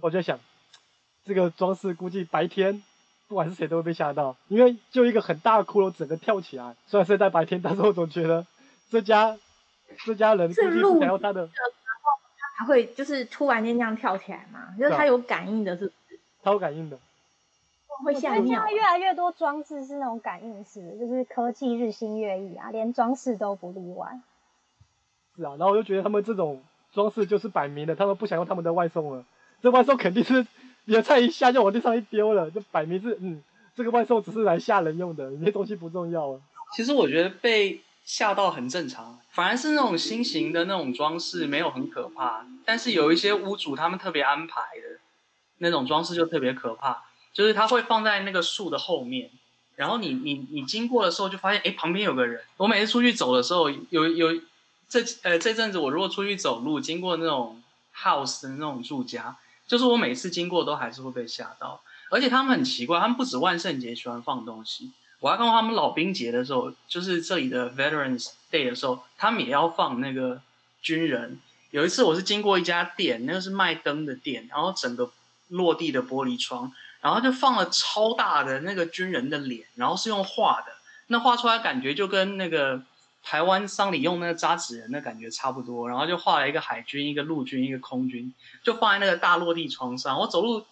[0.00, 0.38] 我就想，
[1.24, 2.80] 这个装饰估计白天
[3.26, 6.76] 不管是谁都会被吓到，因为就一个很大的骷髅整个跳起来。
[6.86, 8.46] 虽然是在白天，但是我总觉得
[8.88, 9.36] 这家
[10.04, 11.50] 这家人估计是想要他的，
[12.56, 16.96] 他会就是突然间这样跳起来嘛，就是他有感应的是，是他有感应的，
[18.02, 18.44] 会吓尿。
[18.44, 24.20] 现在越来越多装置是那种感应式的，就是科技日新月异啊，连装饰都不例外。
[25.36, 29.24] 是啊，然后我就觉得他们这种装饰就是摆明了，他们不想用他们的外送了。
[29.62, 30.46] 这外送肯定是
[30.86, 33.42] 野菜一下就往地上一丢了，就摆明是嗯，
[33.74, 36.40] 这个外送只是来吓人用的，那些东西不重要啊。
[36.72, 44.98] 其实我觉得被吓到很正常，反而是那种新型的那种装饰没有很可怕，但是有一些屋主他们特别安排的
[45.58, 49.30] 那种装饰就特别可怕，就是他会放在那个树的后面，
[49.76, 52.42] 然后你你你经过的时候就发现，哎，旁边有个人。
[52.56, 54.40] 我每次出去走的时候，有有
[54.88, 57.62] 这呃这阵子我如果出去走路经过那种
[57.96, 59.36] house 的那种住家。
[59.66, 64.90] 就是我每次经过都还是会被吓到，而且他们很奇怪，他们不止万圣节喜欢放东西，
[65.20, 70.42] 我还看到他们老兵节的时候，就是这里的 Veterans Day 的时候，他们也要放那个
[70.82, 71.38] 军人。
[71.70, 75.12] 有一次我是经过一家店，那个是卖灯的店，然后整个
[75.46, 80.72] 落地的玻璃窗，然后就放了超大的那个军人的脸，然后是用画的，
[81.06, 82.82] 那画出来感觉就跟那个。
[83.22, 88.32] 台湾丧礼用那个扎纸人的感觉差不多，然后就画了一个海军、一个陆军、一个空军，
[88.62, 90.18] 就放在那个大落地窗上。
[90.18, 90.64] 我走路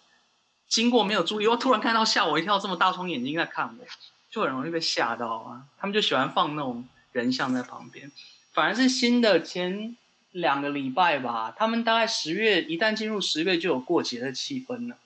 [0.67, 3.85] 经过没有注意，我突然看到吓我一跳，这么大双眼睛在看我，
[4.31, 5.65] 就很容易被吓到啊。
[5.79, 8.11] 他们就喜欢放那种人像在旁边。
[8.55, 9.95] 反而是新的前
[10.31, 14.97] 两个礼拜吧，他们大概十月一旦进入十月就有过节的气氛了。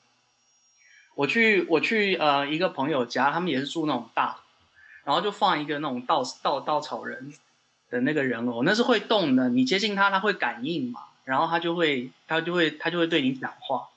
[1.14, 4.38] 我去我去呃一个朋友家，他们也是住那种大。
[5.04, 7.32] 然后就放一个那种稻稻稻草人
[7.90, 9.48] 的那个人偶，那是会动的。
[9.48, 13.88] 你接近它，它会感应嘛，然后它就会它就会它就会对你讲话。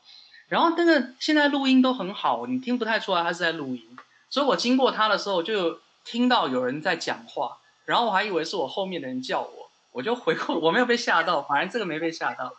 [0.48, 3.96] 然后那个现在录音都很好，你听不太出来它是在录音。
[4.32, 12.52] 所以我经过它的时候，就听到有人在讲话，然后我还以为是我后面的人叫我，我就回过，我没有被吓到，反正这个没被吓到。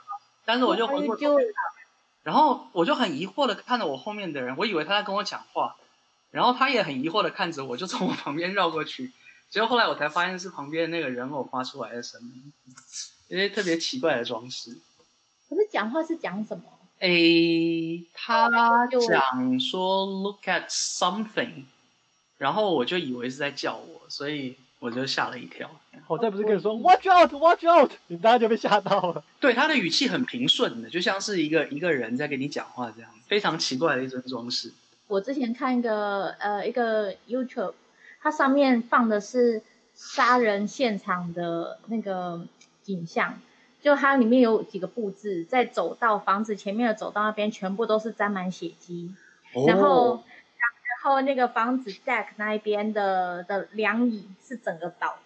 [0.45, 1.37] 但是我就回过头，
[2.27, 5.77] 然后我就很疑惑的看着我后面的人，我以为他在跟我讲话。
[6.33, 9.13] 然后他也很疑惑的看着我，就从我旁边绕过去，
[9.49, 12.53] 结果后来我才发现是旁边那个人偶发出来的声音，
[13.29, 14.77] 一些特别奇怪的装饰。
[15.49, 16.65] 可是讲话是讲什么？
[16.99, 18.51] 诶，他
[18.89, 21.63] 讲说 look at something，
[22.39, 25.71] 然后我就以为是在叫我，所以我就吓了一跳。
[26.07, 29.25] 好在不是跟你说 “watch out，watch out”，你大家就被吓到了。
[29.41, 34.73] 对，他的语气很平顺的，就像是一个一个人在跟你讲话这样，非常奇怪的一尊装饰。
[35.09, 37.75] 我之前看一个呃一个 YouTube，
[38.21, 39.63] 它上面放的是
[39.95, 42.47] 杀人现场的那个
[42.83, 43.41] 景象，
[43.83, 49.13] 就它里面有几个布置，在走道房子前面的走道那边，全部都是沾满血迹，
[49.55, 50.23] 哦、然后。
[51.05, 55.17] 然后那个房子 deck 那一边的的凉椅是整个倒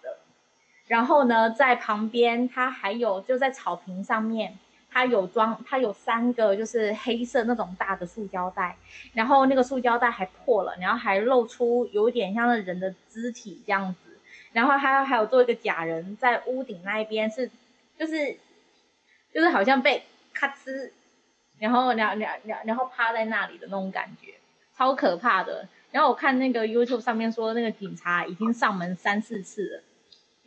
[0.91, 4.59] 然后呢，在旁边它还有就在草坪上面，
[4.91, 8.75] 它有装它有三个就是黑色那种大的塑胶袋，
[9.13, 14.19] 然后那个塑胶袋还破了，然后还露出有点像那人的肢体这样子，
[14.51, 17.49] 然后还还有做一个假人在屋顶那一边是
[17.97, 18.37] 就是
[19.33, 20.91] 就是好像被咔哧，
[21.57, 24.33] 然后然后然后然后趴在那里的那种感觉。
[24.77, 25.67] 超可怕的！
[25.91, 29.83] 然后我看那个 YouTube 上面说，那个警察已经上门三四次了，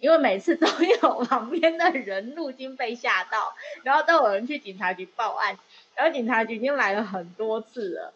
[0.05, 0.67] 因为每次都
[1.01, 5.57] 有旁边的人路经被吓到，然后都有人去警察局报案，
[5.95, 8.13] 然后警察局已经来了很多次了。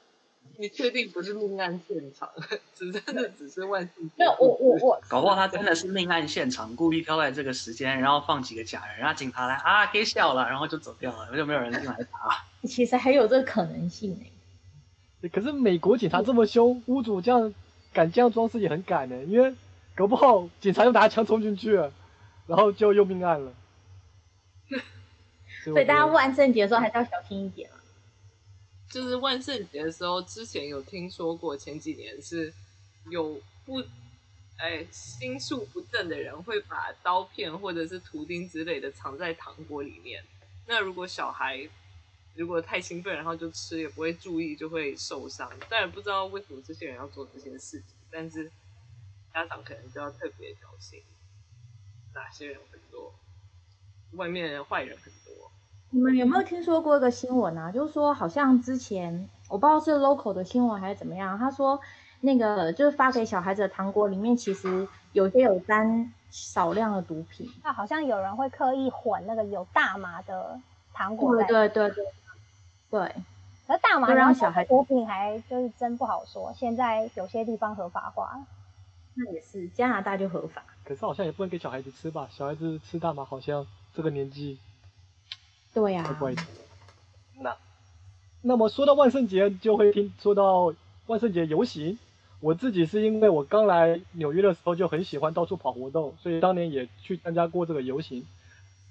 [0.58, 2.28] 你确定不是命案现场？
[2.76, 4.10] 只真的只是万幸。
[4.18, 12.44] 那我我我，搞不好他真的是命案现场，故意挑在这个时间，然后放几个假人，然后警察来啊，可以笑了，然后就走掉了，就没有人进来查。
[12.64, 15.28] 其实还有这个可能性呢。
[15.32, 17.54] 可是美国警察这么凶，屋主这样
[17.94, 19.54] 敢这样装饰也很敢呢，因为
[19.98, 21.92] 搞不好警察又拿枪冲进去了，
[22.46, 23.52] 然后就又命案了。
[25.64, 27.82] 所以大家万圣节的时候还是要小心一点啊。
[28.88, 32.54] 就是万圣节的时候，之前有听说过，前几年是
[33.10, 33.82] 有不
[34.58, 40.22] 哎心术不正的人会把刀片或者是图钉之类的藏在糖果里面。
[40.68, 41.68] 那如果小孩。
[42.36, 45.50] 如果太兴奋，然后就吃，也不会注意，就会受伤。
[45.68, 48.48] 但也不知道为什么这些人要做这些事情，但是
[49.32, 51.02] 家长可能就要特别小心，
[52.14, 53.12] 哪些人很多，
[54.12, 55.50] 外面的坏人很多。
[55.90, 57.70] 你们有没有听说过一个新闻啊？
[57.72, 61.80] 就是说，好像之前我不知道是 local 的新闻还是怎么样，他说
[62.20, 67.50] 那个就是发给小孩子的糖果里面，其实有些有沾少量的毒品。
[67.64, 70.60] 那好像有人会刻意混那个有大麻的
[70.92, 71.34] 糖果。
[71.36, 72.04] 对对对对。
[72.90, 73.14] 对，
[73.66, 76.54] 而大麻让小孩毒品还就是真不好说。
[76.56, 78.40] 现在有些地方合法化，
[79.18, 80.64] 那也是加拿大就合法。
[80.84, 82.28] 可是好像也不能给小孩子吃吧？
[82.30, 84.58] 小孩子吃大麻好像这个年纪，
[85.74, 86.42] 对呀、啊，怪怪的。
[87.40, 87.56] 那
[88.42, 90.72] 那么说到万圣节，就会听说到
[91.06, 91.98] 万圣节游行。
[92.40, 98.24] 我自己是因为我刚来纽约的时候就很喜欢到处跑活动，所以当年也去参加过这个游行。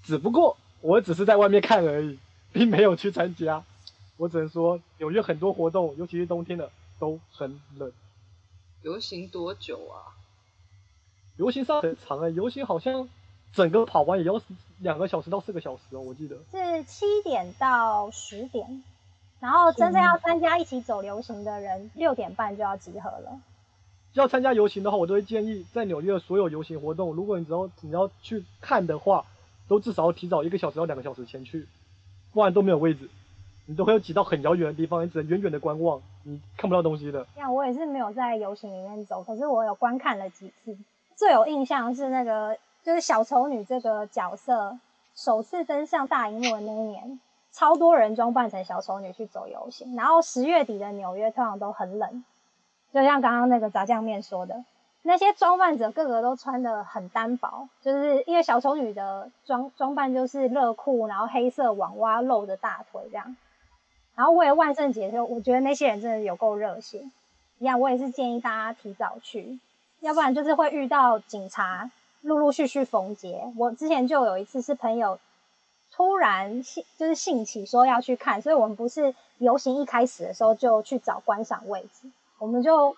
[0.04, 2.20] 只不过我只是在外面看而已，
[2.52, 3.64] 并没有去参加。
[4.18, 7.92] 我只能说，纽约很多活动，尤其是冬天的，都很冷。
[8.82, 10.16] 游行多久啊？
[11.38, 13.08] 游行上很长哎，游行好像
[13.54, 14.42] 整个跑完也要
[14.80, 16.38] 两个小时到四个小时哦，我记得。
[16.52, 18.84] 是七点到十点，
[19.40, 23.40] 然后真正要参加一起走游行的人，六点半就要集合了。
[24.14, 29.26] 要参加游行的话，我都会建议在纽约的所有游行活动，如果你只要你要去看的话，
[29.68, 31.68] 都至少要提早一个小时到两个小时前去，
[32.34, 33.10] 不然都没有位置。
[33.68, 37.26] 你都会有挤到很遥远的地方，你只能远远的观望，你看不到东西的。
[37.38, 40.78] 呀我也是没有在游行里面走，可是我有观看了几次。
[41.16, 44.78] 最有印象是那个，就是小丑女这个角色
[45.16, 47.20] 首次登上大荧幕的那一年，
[47.54, 49.96] 超多人装扮成小丑女去走游行。
[49.96, 52.26] 然后十月底的纽约通常都很冷，
[52.92, 54.66] 就像刚刚那个炸酱面说的，
[55.04, 63.38] 那些装扮者个个都穿得很单薄，就是因为小丑女的装装扮就是热裤，然后黑色网袜露着大腿这样。
[64.18, 67.12] 然后为了万圣节的时候，我觉得那些人真的有够热心。
[67.60, 69.60] 一样，我也是建议大家提早去，
[70.00, 73.54] 要不然就是会遇到警察陆陆续续封街。
[73.56, 75.20] 我之前就有一次是朋友
[75.92, 82.98] 突然兴就是兴起说要去看，所以我们不是游行一开始的时候就去找观赏位置，我们就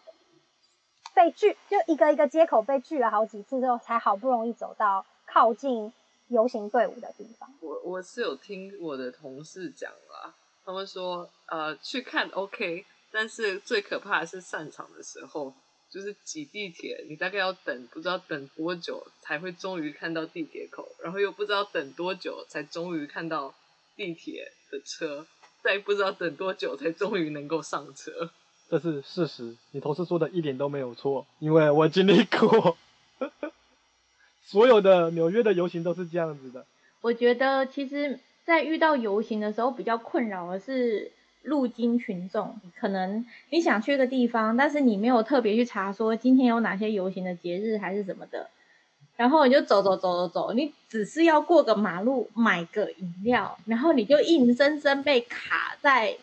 [1.14, 5.94] 被拒，就一个一个街口被拒了好几次之后，才好不容易走到靠近
[6.30, 7.50] 游行队伍的地方。
[7.60, 10.34] 我我是有听我的同事讲啦。
[10.66, 15.52] 他们说，呃，去看 OK，但是最可怕的是散场的时候，
[15.90, 23.52] 就是挤地铁，你大概要等，不知道等多久才会终于看到地铁口，然后又不知道等多久才终于看到
[23.96, 25.26] 地铁的车，
[25.64, 28.30] 再不知道等多久才终于能够上车。
[28.70, 32.78] 这是事实，你同事说的一点都没有错，因为我经历过，
[34.46, 36.68] 所有的纽约的游行都是这样子的。
[37.02, 38.20] 我觉得其实。
[38.50, 41.12] 在遇到游行的时候，比较困扰的是
[41.44, 42.60] 路经群众。
[42.80, 48.50] 可能你想去一个地方，但是你没有特别去查说今天有哪些游行的节日还是什么的，
[49.16, 56.18] 然后你就走走走走走，你只是要过个马路买个饮料，然后你就硬生生被卡在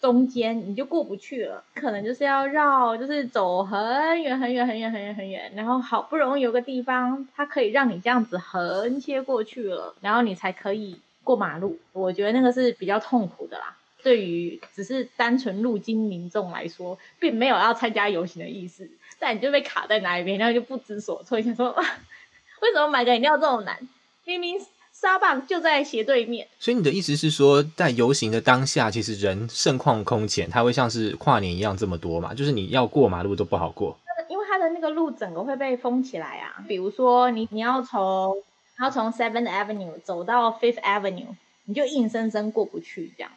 [0.00, 1.64] 中间，你就过不去了。
[1.74, 11.78] 可能就是要绕，就是走很远很远很远很远很远，然后好不容易有个地方，它可以让你这样子横切过去了，然后你才可以过马路。
[11.92, 13.76] 我觉得那个是比较痛苦的啦。
[14.02, 21.74] 对于只是单纯路经民众来说，并没有要参加游行的意思，但你就被卡在哪一边，然后就不知所措，想说。
[22.62, 23.88] 为什么买个饮料这么难？
[24.26, 24.60] 明明
[24.92, 26.46] 沙棒就在斜对面。
[26.58, 32.34] 所以你的意思是说，在游行的当下，其实人盛况空前，它会像是跨年一样这么多嘛？
[32.34, 33.98] 就是你要过马路都不好过。
[34.28, 36.62] 因为它的那个路整个会被封起来啊。
[36.68, 38.36] 比如说你你要从
[38.80, 43.30] 要从 Seventh Avenue 走到 Fifth Avenue，你就硬生生过不去这样。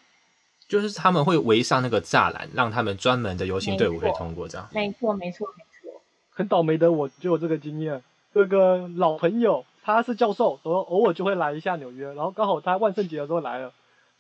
[0.68, 4.68] 就是他们会围上那个栅栏，让他们专门的游行队伍可以通过这样。
[4.72, 6.02] 没错，没错，没错。
[6.32, 8.02] 很倒霉的我就有这个经验。
[8.34, 13.72] 这个老朋友，他是教授，然后偶尔就会来一下纽约，然后刚好他万圣节的时候来了，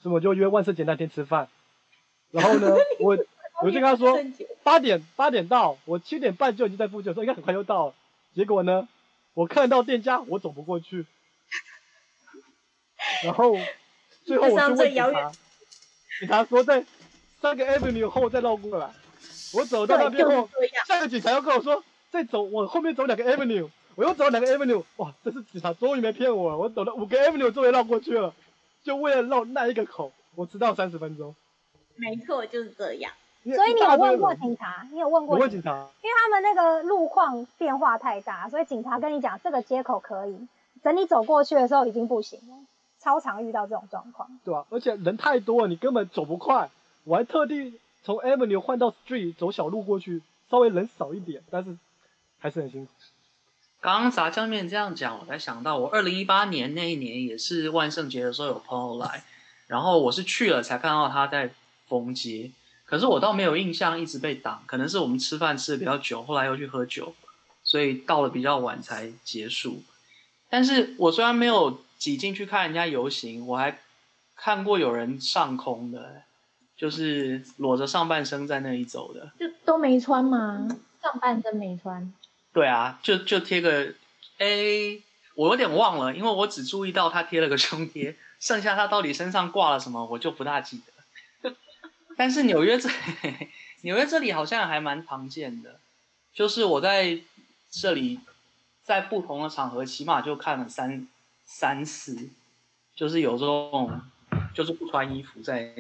[0.01, 1.47] 所以我就约万圣节那天吃饭。
[2.29, 3.17] 然后呢， 我
[3.63, 4.19] 我就跟他说
[4.61, 7.93] 八点八点到，我七点半就已经在附近，说应该很快就到了。
[8.35, 8.87] 结果呢，
[9.33, 11.07] 我看到店家，我走不过去。
[13.23, 13.55] 然后
[14.25, 15.31] 最后我就问警察，
[16.19, 16.83] 警察说在
[17.41, 18.89] 三个 avenue 后再绕过来。
[19.53, 20.49] 我走到那边后，
[20.87, 23.69] 下个警察又跟我说再走，我后面走两个 avenue。
[23.95, 26.57] 我又走两个 avenue，哇，这次警察终于没骗我了。
[26.57, 28.33] 我走了五个 avenue，终于绕过去了，
[28.83, 31.35] 就为了绕那一个口，我迟到三十分钟。
[31.95, 33.11] 没错，就是这样。
[33.43, 34.87] 所以你有问过警察？
[34.91, 35.35] 你有问过？
[35.35, 40.47] 我问警察，因为他们那个路况变化太大，所以警察跟你讲这个接口可以，
[40.81, 42.55] 等你走过去的时候已经不行了。
[43.03, 44.29] 超常遇到这种状况。
[44.45, 46.69] 对啊，而且人太多了，你根本走不快。
[47.03, 47.73] 我还特地
[48.03, 51.77] 从 avenue 换到 street 走小路过去，稍微人少一点，但是
[52.39, 52.91] 还是很辛苦。
[53.81, 59.25] 刚刚炸酱面这样讲，我才想到，我二零一八年那一年也是万圣节的时候有朋友来，
[59.67, 61.49] 然后我是去了才看到他在
[61.89, 62.51] 封街，
[62.85, 67.13] 可是我倒没有印象一直被挡，可能是我们吃饭吃的比较久，后来又去喝酒，
[67.65, 69.83] 所以到了比较晚才结束。
[70.49, 73.79] 但是我虽然没有挤进去看人家游行，我还
[74.35, 76.23] 看过有人上空的，
[76.75, 80.67] 就是裸着上半身在那里走的，就都没穿吗？
[81.01, 82.13] 上半身没穿。
[82.51, 83.93] 对啊，就就贴个
[84.39, 85.01] A，
[85.35, 90.81] 我有点忘了，因为我只注意到他贴了个胸贴，剩下他到底身上挂了什么，我就不大记
[91.41, 91.55] 得。
[92.17, 92.89] 但是纽约这
[93.83, 95.79] 纽约这里好像还蛮常见的，
[96.33, 97.21] 就是我在
[97.71, 98.19] 这里
[98.83, 101.07] 在不同的场合，起码就看了三
[101.55, 102.17] 三次，
[102.95, 104.01] 就是有这种
[104.55, 105.71] 就是不穿衣服在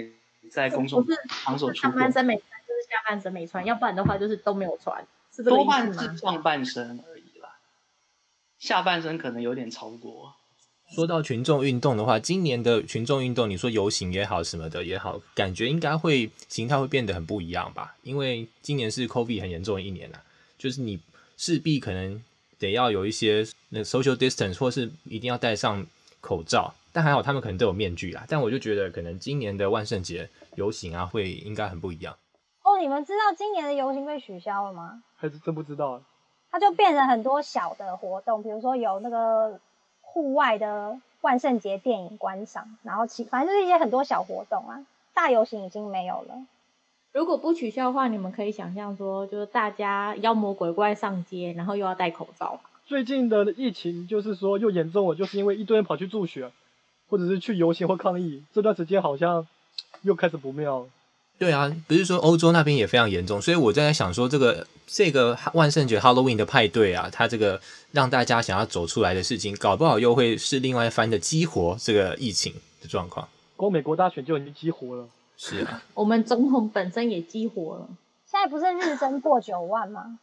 [0.51, 5.05] 在公众场所出现，上半身没穿，就是下半身没穿，要不然的话就是都没有穿。
[5.35, 7.57] 是多半是上半身而已啦，
[8.59, 10.35] 下半身可能有点超过。
[10.93, 17.95] 说到群众运动的话，今年的群众运动，你说游行也好，什么的也好，感觉应该会形态会变得很不一样吧？
[18.03, 20.19] 因为今年是 COVID 很严重的一年呐，
[20.55, 20.99] 就是你
[21.35, 22.23] 势必可能
[22.59, 23.43] 得要有一些
[23.73, 25.85] 那 social distance，或是一定要戴上
[26.21, 26.73] 口罩。
[26.91, 28.23] 但还好他们可能都有面具啦。
[28.29, 32.15] 但我就觉得，可能今年的万圣节游行啊，会应该很不一样。
[32.61, 35.01] 哦，你们知道今年的游行被取消了吗？
[35.15, 36.01] 还是真不知道啊。
[36.51, 39.59] 它就变成很多小的活动，比如说有那个
[40.01, 44.85] 户外的万圣节电影观赏，然后其反正就是一些很多小活动啊。
[45.15, 46.45] 大游行已经没有了。
[47.11, 52.59] 如果不取消的话，你们可以想象说，就是大家妖魔鬼怪上街，然后又要戴口罩。
[52.85, 56.51] 最近的疫情就是说又严重了，就是因为一堆人跑去助学，
[57.09, 59.47] 或者是去游行或抗议，这段时间好像
[60.01, 60.85] 又开始不妙了。
[61.39, 67.59] 对啊，不是说欧洲那边也非常严重，所以我在想说，这个这个万圣节 Halloween 的派对啊，它这个
[67.91, 73.27] 让大家想要走出来的事情，搞不好又会是另外一番的激活这个疫情的状况。
[73.55, 75.07] 光美国大选就已经激活了。
[75.35, 77.87] 是啊，我们总统本身也激活了。
[78.29, 80.19] 现在不是日增过九万吗？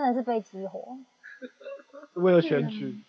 [0.00, 0.96] 真的是被激活。
[2.14, 3.04] 为了选举。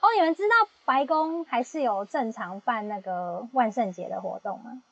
[0.00, 4.82] 哦，你们知道白宫还是有正常办那个万圣节的活动吗？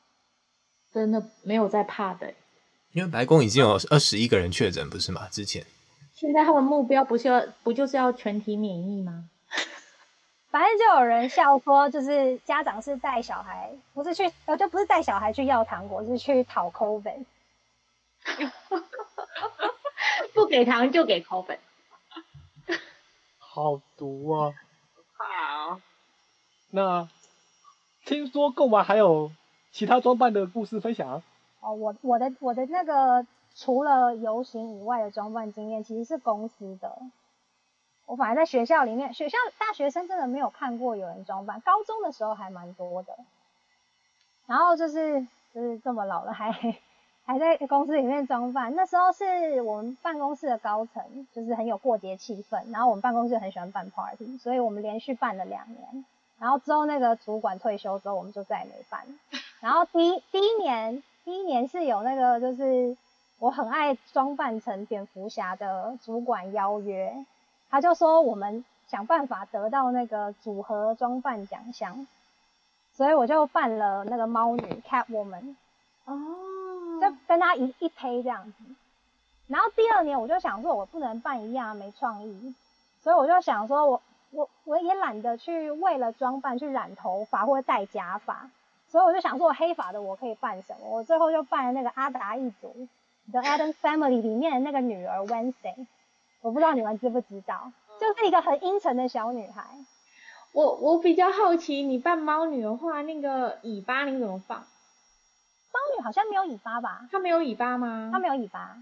[0.93, 2.33] 真的没有在怕的，
[2.93, 5.27] 因为白宫已经有二十一个人确诊，不是吗？
[5.29, 5.65] 之前，
[6.13, 9.25] 现在他们目标不是要不就是要全体免疫吗？
[10.49, 17.25] 反正就有人笑说，就是家长是带小孩，不是去，呃，就不是带小孩去要糖果，是去讨 COVID，
[20.33, 21.59] 不给糖就给 COVID，
[23.39, 24.53] 好毒啊！
[25.17, 25.79] 好，
[26.71, 27.07] 那
[28.05, 29.31] 听说购买还有。
[29.73, 31.23] 其他装扮的故事分享
[31.61, 36.99] 哦，我我的我的那个除了游行以外的装扮经验，其实是公司的，
[38.05, 43.17] 我反而在学校里面，学校大学生真的没有看过有人装扮，高中的时候还蛮多的。
[44.45, 46.51] 然后就是就是这么老了还
[47.25, 56.05] 还在公司里面装扮，那时候是我们办公室的高层，就是很有过节气氛，然后我们办公室很喜欢办 party，所以我们连续办了两年。
[56.39, 59.01] 然后之后那个主管退休之后，我们就再也没办。
[59.59, 62.97] 然后第一第一年第一年是有那个就是
[63.37, 67.13] 我很爱装扮成蝙蝠侠的主管邀约，
[67.69, 72.07] 他就说我们想办法得到那个组合装扮奖项，
[72.95, 75.55] 所以我就扮了那个猫女 Catwoman，
[76.05, 76.15] 哦，
[77.01, 78.63] 就跟他一一胚这样子。
[79.47, 82.55] 然后第二年我就想说，我不能扮一样没创意，
[83.01, 84.01] 所以我就想说我。
[84.33, 88.49] 我我也懒得去为了装扮去染头发或者戴假发，
[88.87, 90.87] 所以我就想说，我黑发的我可以扮什么？
[90.89, 92.87] 我最后就扮了那个阿达一族
[93.29, 95.85] The Addams Family 里面的那个女儿 Wednesday。
[96.39, 99.65] 我不知道你们知不知道，就是一个很阴沉的小女孩。
[100.53, 104.65] 我我比较好奇，你扮猫女的话，那个尾巴你怎么放？
[105.73, 107.07] 猫女好像没有尾巴吧？
[107.11, 108.09] 她没有尾巴吗？
[108.11, 108.77] 她没有尾巴，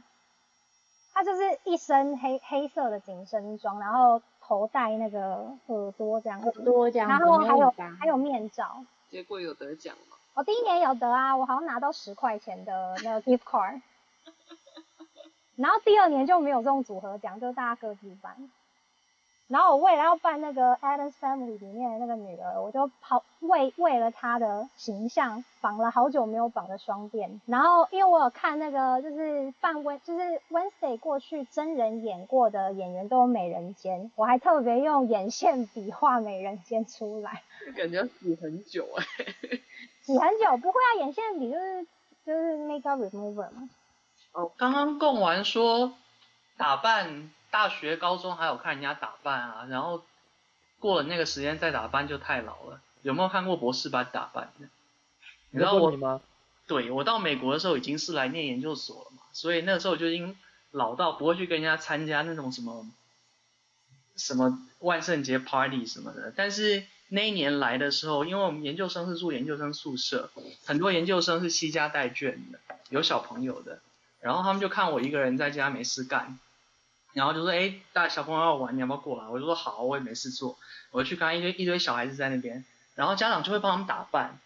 [1.13, 4.21] 她就是一身黑黑色的紧身装，然后。
[4.41, 8.83] 头戴那个耳朵这样，耳朵这样，然后还有还有面罩。
[9.07, 10.17] 结果有得奖吗？
[10.33, 13.79] 我第一年有得啊，我好像拿到十块钱的那个 gift card。
[15.55, 18.49] 然后第二年就没有这种组合奖，就是大家各自办。
[19.49, 27.39] 然后我为了要扮那个 Addams Family 里面的那个女儿，我就跑为为了她的形象绑了好久没有绑的双辫。
[27.47, 37.41] 然后因为我有看那个就是扮温就是 Wednesday 过去真人演过的演员都有美人尖，我还特别用眼线笔画美人尖出来。
[37.75, 39.03] 感觉要洗很久哎、
[39.49, 39.61] 欸。
[40.03, 41.87] 洗很久不会啊，眼线笔就是
[42.23, 43.67] 就是 makeup remover 嘛。
[44.33, 45.93] 哦，刚刚供完说
[46.55, 47.31] 打扮。
[47.51, 50.03] 大学、高中还有看人家打扮啊，然后
[50.79, 52.81] 过了那个时间再打扮就太老了。
[53.01, 54.67] 有没有看过博士班打扮的？
[55.51, 56.21] 你知道我吗？
[56.67, 60.37] 对，我到美国的时候已经是来念研究所了嘛，所以那个时候就已经
[60.71, 62.85] 老到不会去跟人家参加那种什么
[64.15, 66.31] 什么万圣节 party 什么的。
[66.35, 70.29] 但是那一年来的时候，因为我们研究生是住研究生宿舍，
[70.65, 73.79] 很多研究生是携家带眷的，有小朋友的，
[74.19, 76.37] 然后他们就看我一个人在家没事干。
[77.20, 79.28] 然后就说，哎，大小朋友要玩，你要不要过来？
[79.28, 80.57] 我就说好，我也没事做，
[80.91, 82.63] 我就去看一堆一堆小孩子在那边，
[82.95, 84.39] 然后家长就会帮他们打扮。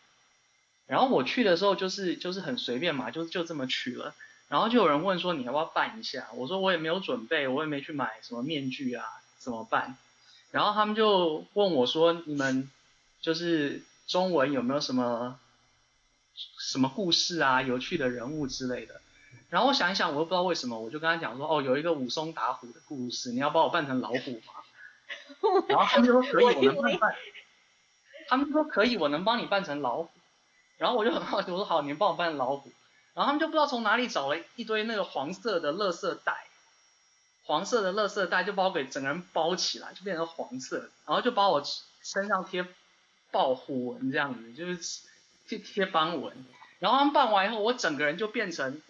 [0.87, 4.15] 然后我去的时候就是就是很随便嘛，就就这么去了。
[4.49, 6.29] 然后就有人问说，你要不要扮一下？
[6.33, 9.05] 我说我也没有准备，我也没去买什么面具啊，
[9.37, 9.95] 怎么办？
[10.49, 12.69] 然后他们就问我说，你们
[13.21, 15.39] 就是中文有没有什么
[16.57, 18.99] 什么故事啊，有趣的人物之类的？
[19.49, 24.53] 然后我想一想，我又不知道为什么，我就跟他讲说，哦，有一个武松打虎的故事，你要把我扮成老虎吗？
[25.67, 27.15] 然后他们就说可以， 我能扮。
[28.27, 30.09] 他们说可以，我能帮你扮成老虎。
[30.77, 32.71] 然后我就很好奇，我说好，你们帮我扮老虎。
[33.13, 36.47] 然后他们就不知道从哪里找了一堆那个黄色的垃圾袋，
[37.43, 41.61] 黄色的垃圾袋就把我给整个人包起来，就变成黄色，然后就把我
[42.01, 42.65] 身上贴
[43.29, 45.03] 爆虎纹这样子，就是
[45.47, 46.33] 贴贴斑纹。
[46.79, 48.81] 然后他们办完以后，我整个人就变成。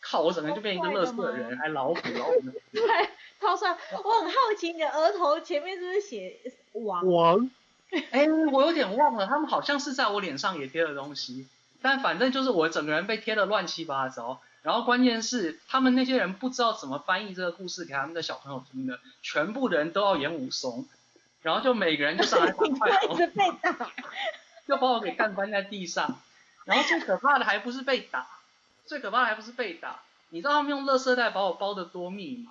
[0.00, 0.20] 靠！
[0.20, 2.40] 我整个人就变一个乐色人，还老虎老虎。
[2.72, 2.82] 对，
[3.40, 3.76] 超帅！
[4.02, 6.36] 我很好奇，你的额头前面是不是写
[6.72, 7.06] 王？
[7.06, 7.50] 王？
[7.92, 11.46] 哎、欸，我有点忘了，他们好像是在我脸上也贴了东西，
[11.82, 14.40] 但反正就是我整个人被贴的乱七八糟。
[14.62, 20.86] 然后关键是，他们那些人不知道怎么翻译这个故事给他们的小朋友听的，全部的人都要演武松，
[21.42, 23.90] 然后就每个人就上来打， 一直被打，
[24.68, 26.20] 就把我给干翻在地上。
[26.66, 28.28] 然后最可怕的还不是被打。
[28.90, 32.50] 最可怕的还不是被打，你知道他们用垃圾袋把我包得多密吗？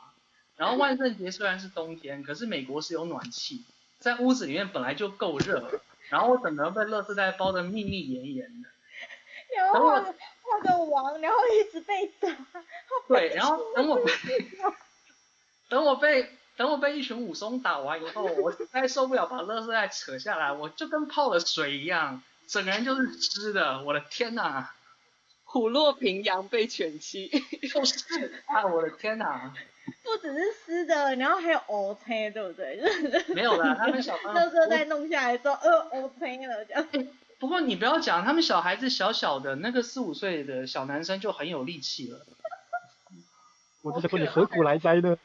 [0.56, 3.66] 然后万圣节虽然是冬天，可是美国是有暖气，
[4.00, 8.70] 在屋子里面本来就够热，然后我整个被垃圾袋包得密密严严的。
[9.54, 12.30] 然后画画个王，然后一直被打。
[13.10, 14.12] 对，然后等我被
[15.68, 24.74] 等我被等我被一群武松打完以后，我实在受不了，把垃圾袋扯下来，我就跟泡了水一样，整个人就是湿的，我的天哪！
[25.52, 27.28] 虎落平阳被犬欺，
[27.74, 28.68] 就是啊！
[28.68, 29.52] 我的天哪！
[30.04, 32.80] 不只是湿的，然后还有乌青，对不对？
[33.34, 34.40] 没有啦，他们小朋友。
[34.40, 36.88] 垃圾袋弄下来之后，呃，乌青了这样。
[37.40, 42.24] 不过你不要讲，他们小孩子小小的，那个四五岁的小男生就很有力气了。
[43.82, 45.18] 我就说你何苦来哉呢？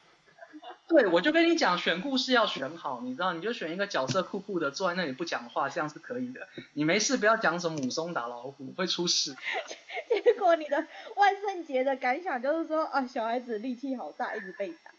[0.87, 6.47] 对，我就跟你讲，选故事要选好，你知道，你就选一个角色酷酷的，坐在那里不讲话，这样是可以的。
[6.75, 9.35] 你没事不要讲什么武松打老虎，会出事。
[10.25, 14.91] 结果你的万圣节的感想就是说，啊，小孩子力气好大，一直被打。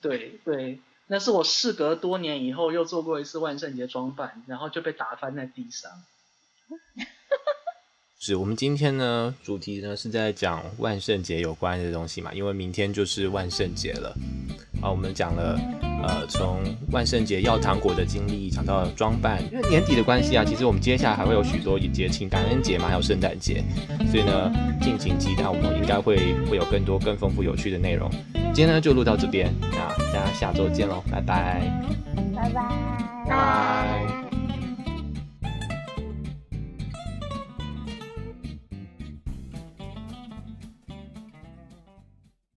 [0.00, 5.92] 对对，那那是我事隔多年以后又做过一次万圣节装扮，然后就被打翻在地上。
[8.26, 14.16] 是我们今天呢，主题呢是在讲万圣节有关的东西嘛，因为明天就是万圣节了。
[14.80, 15.60] 啊，我们讲了
[16.02, 23.62] 呃，从万圣节要糖果的经历，讲到装扮，因为年底的关系啊，其实我们接下来还会有许多节庆，感恩节嘛，还有圣诞节，
[24.10, 24.50] 所以呢，
[24.80, 26.16] 敬请期待，我们应该会
[26.46, 28.10] 会有更多更丰富有趣的内容。
[28.54, 29.68] 今天呢就录到这边，那
[30.14, 31.60] 大家下周见喽，拜拜
[32.34, 32.50] 拜，拜
[33.28, 34.23] 拜。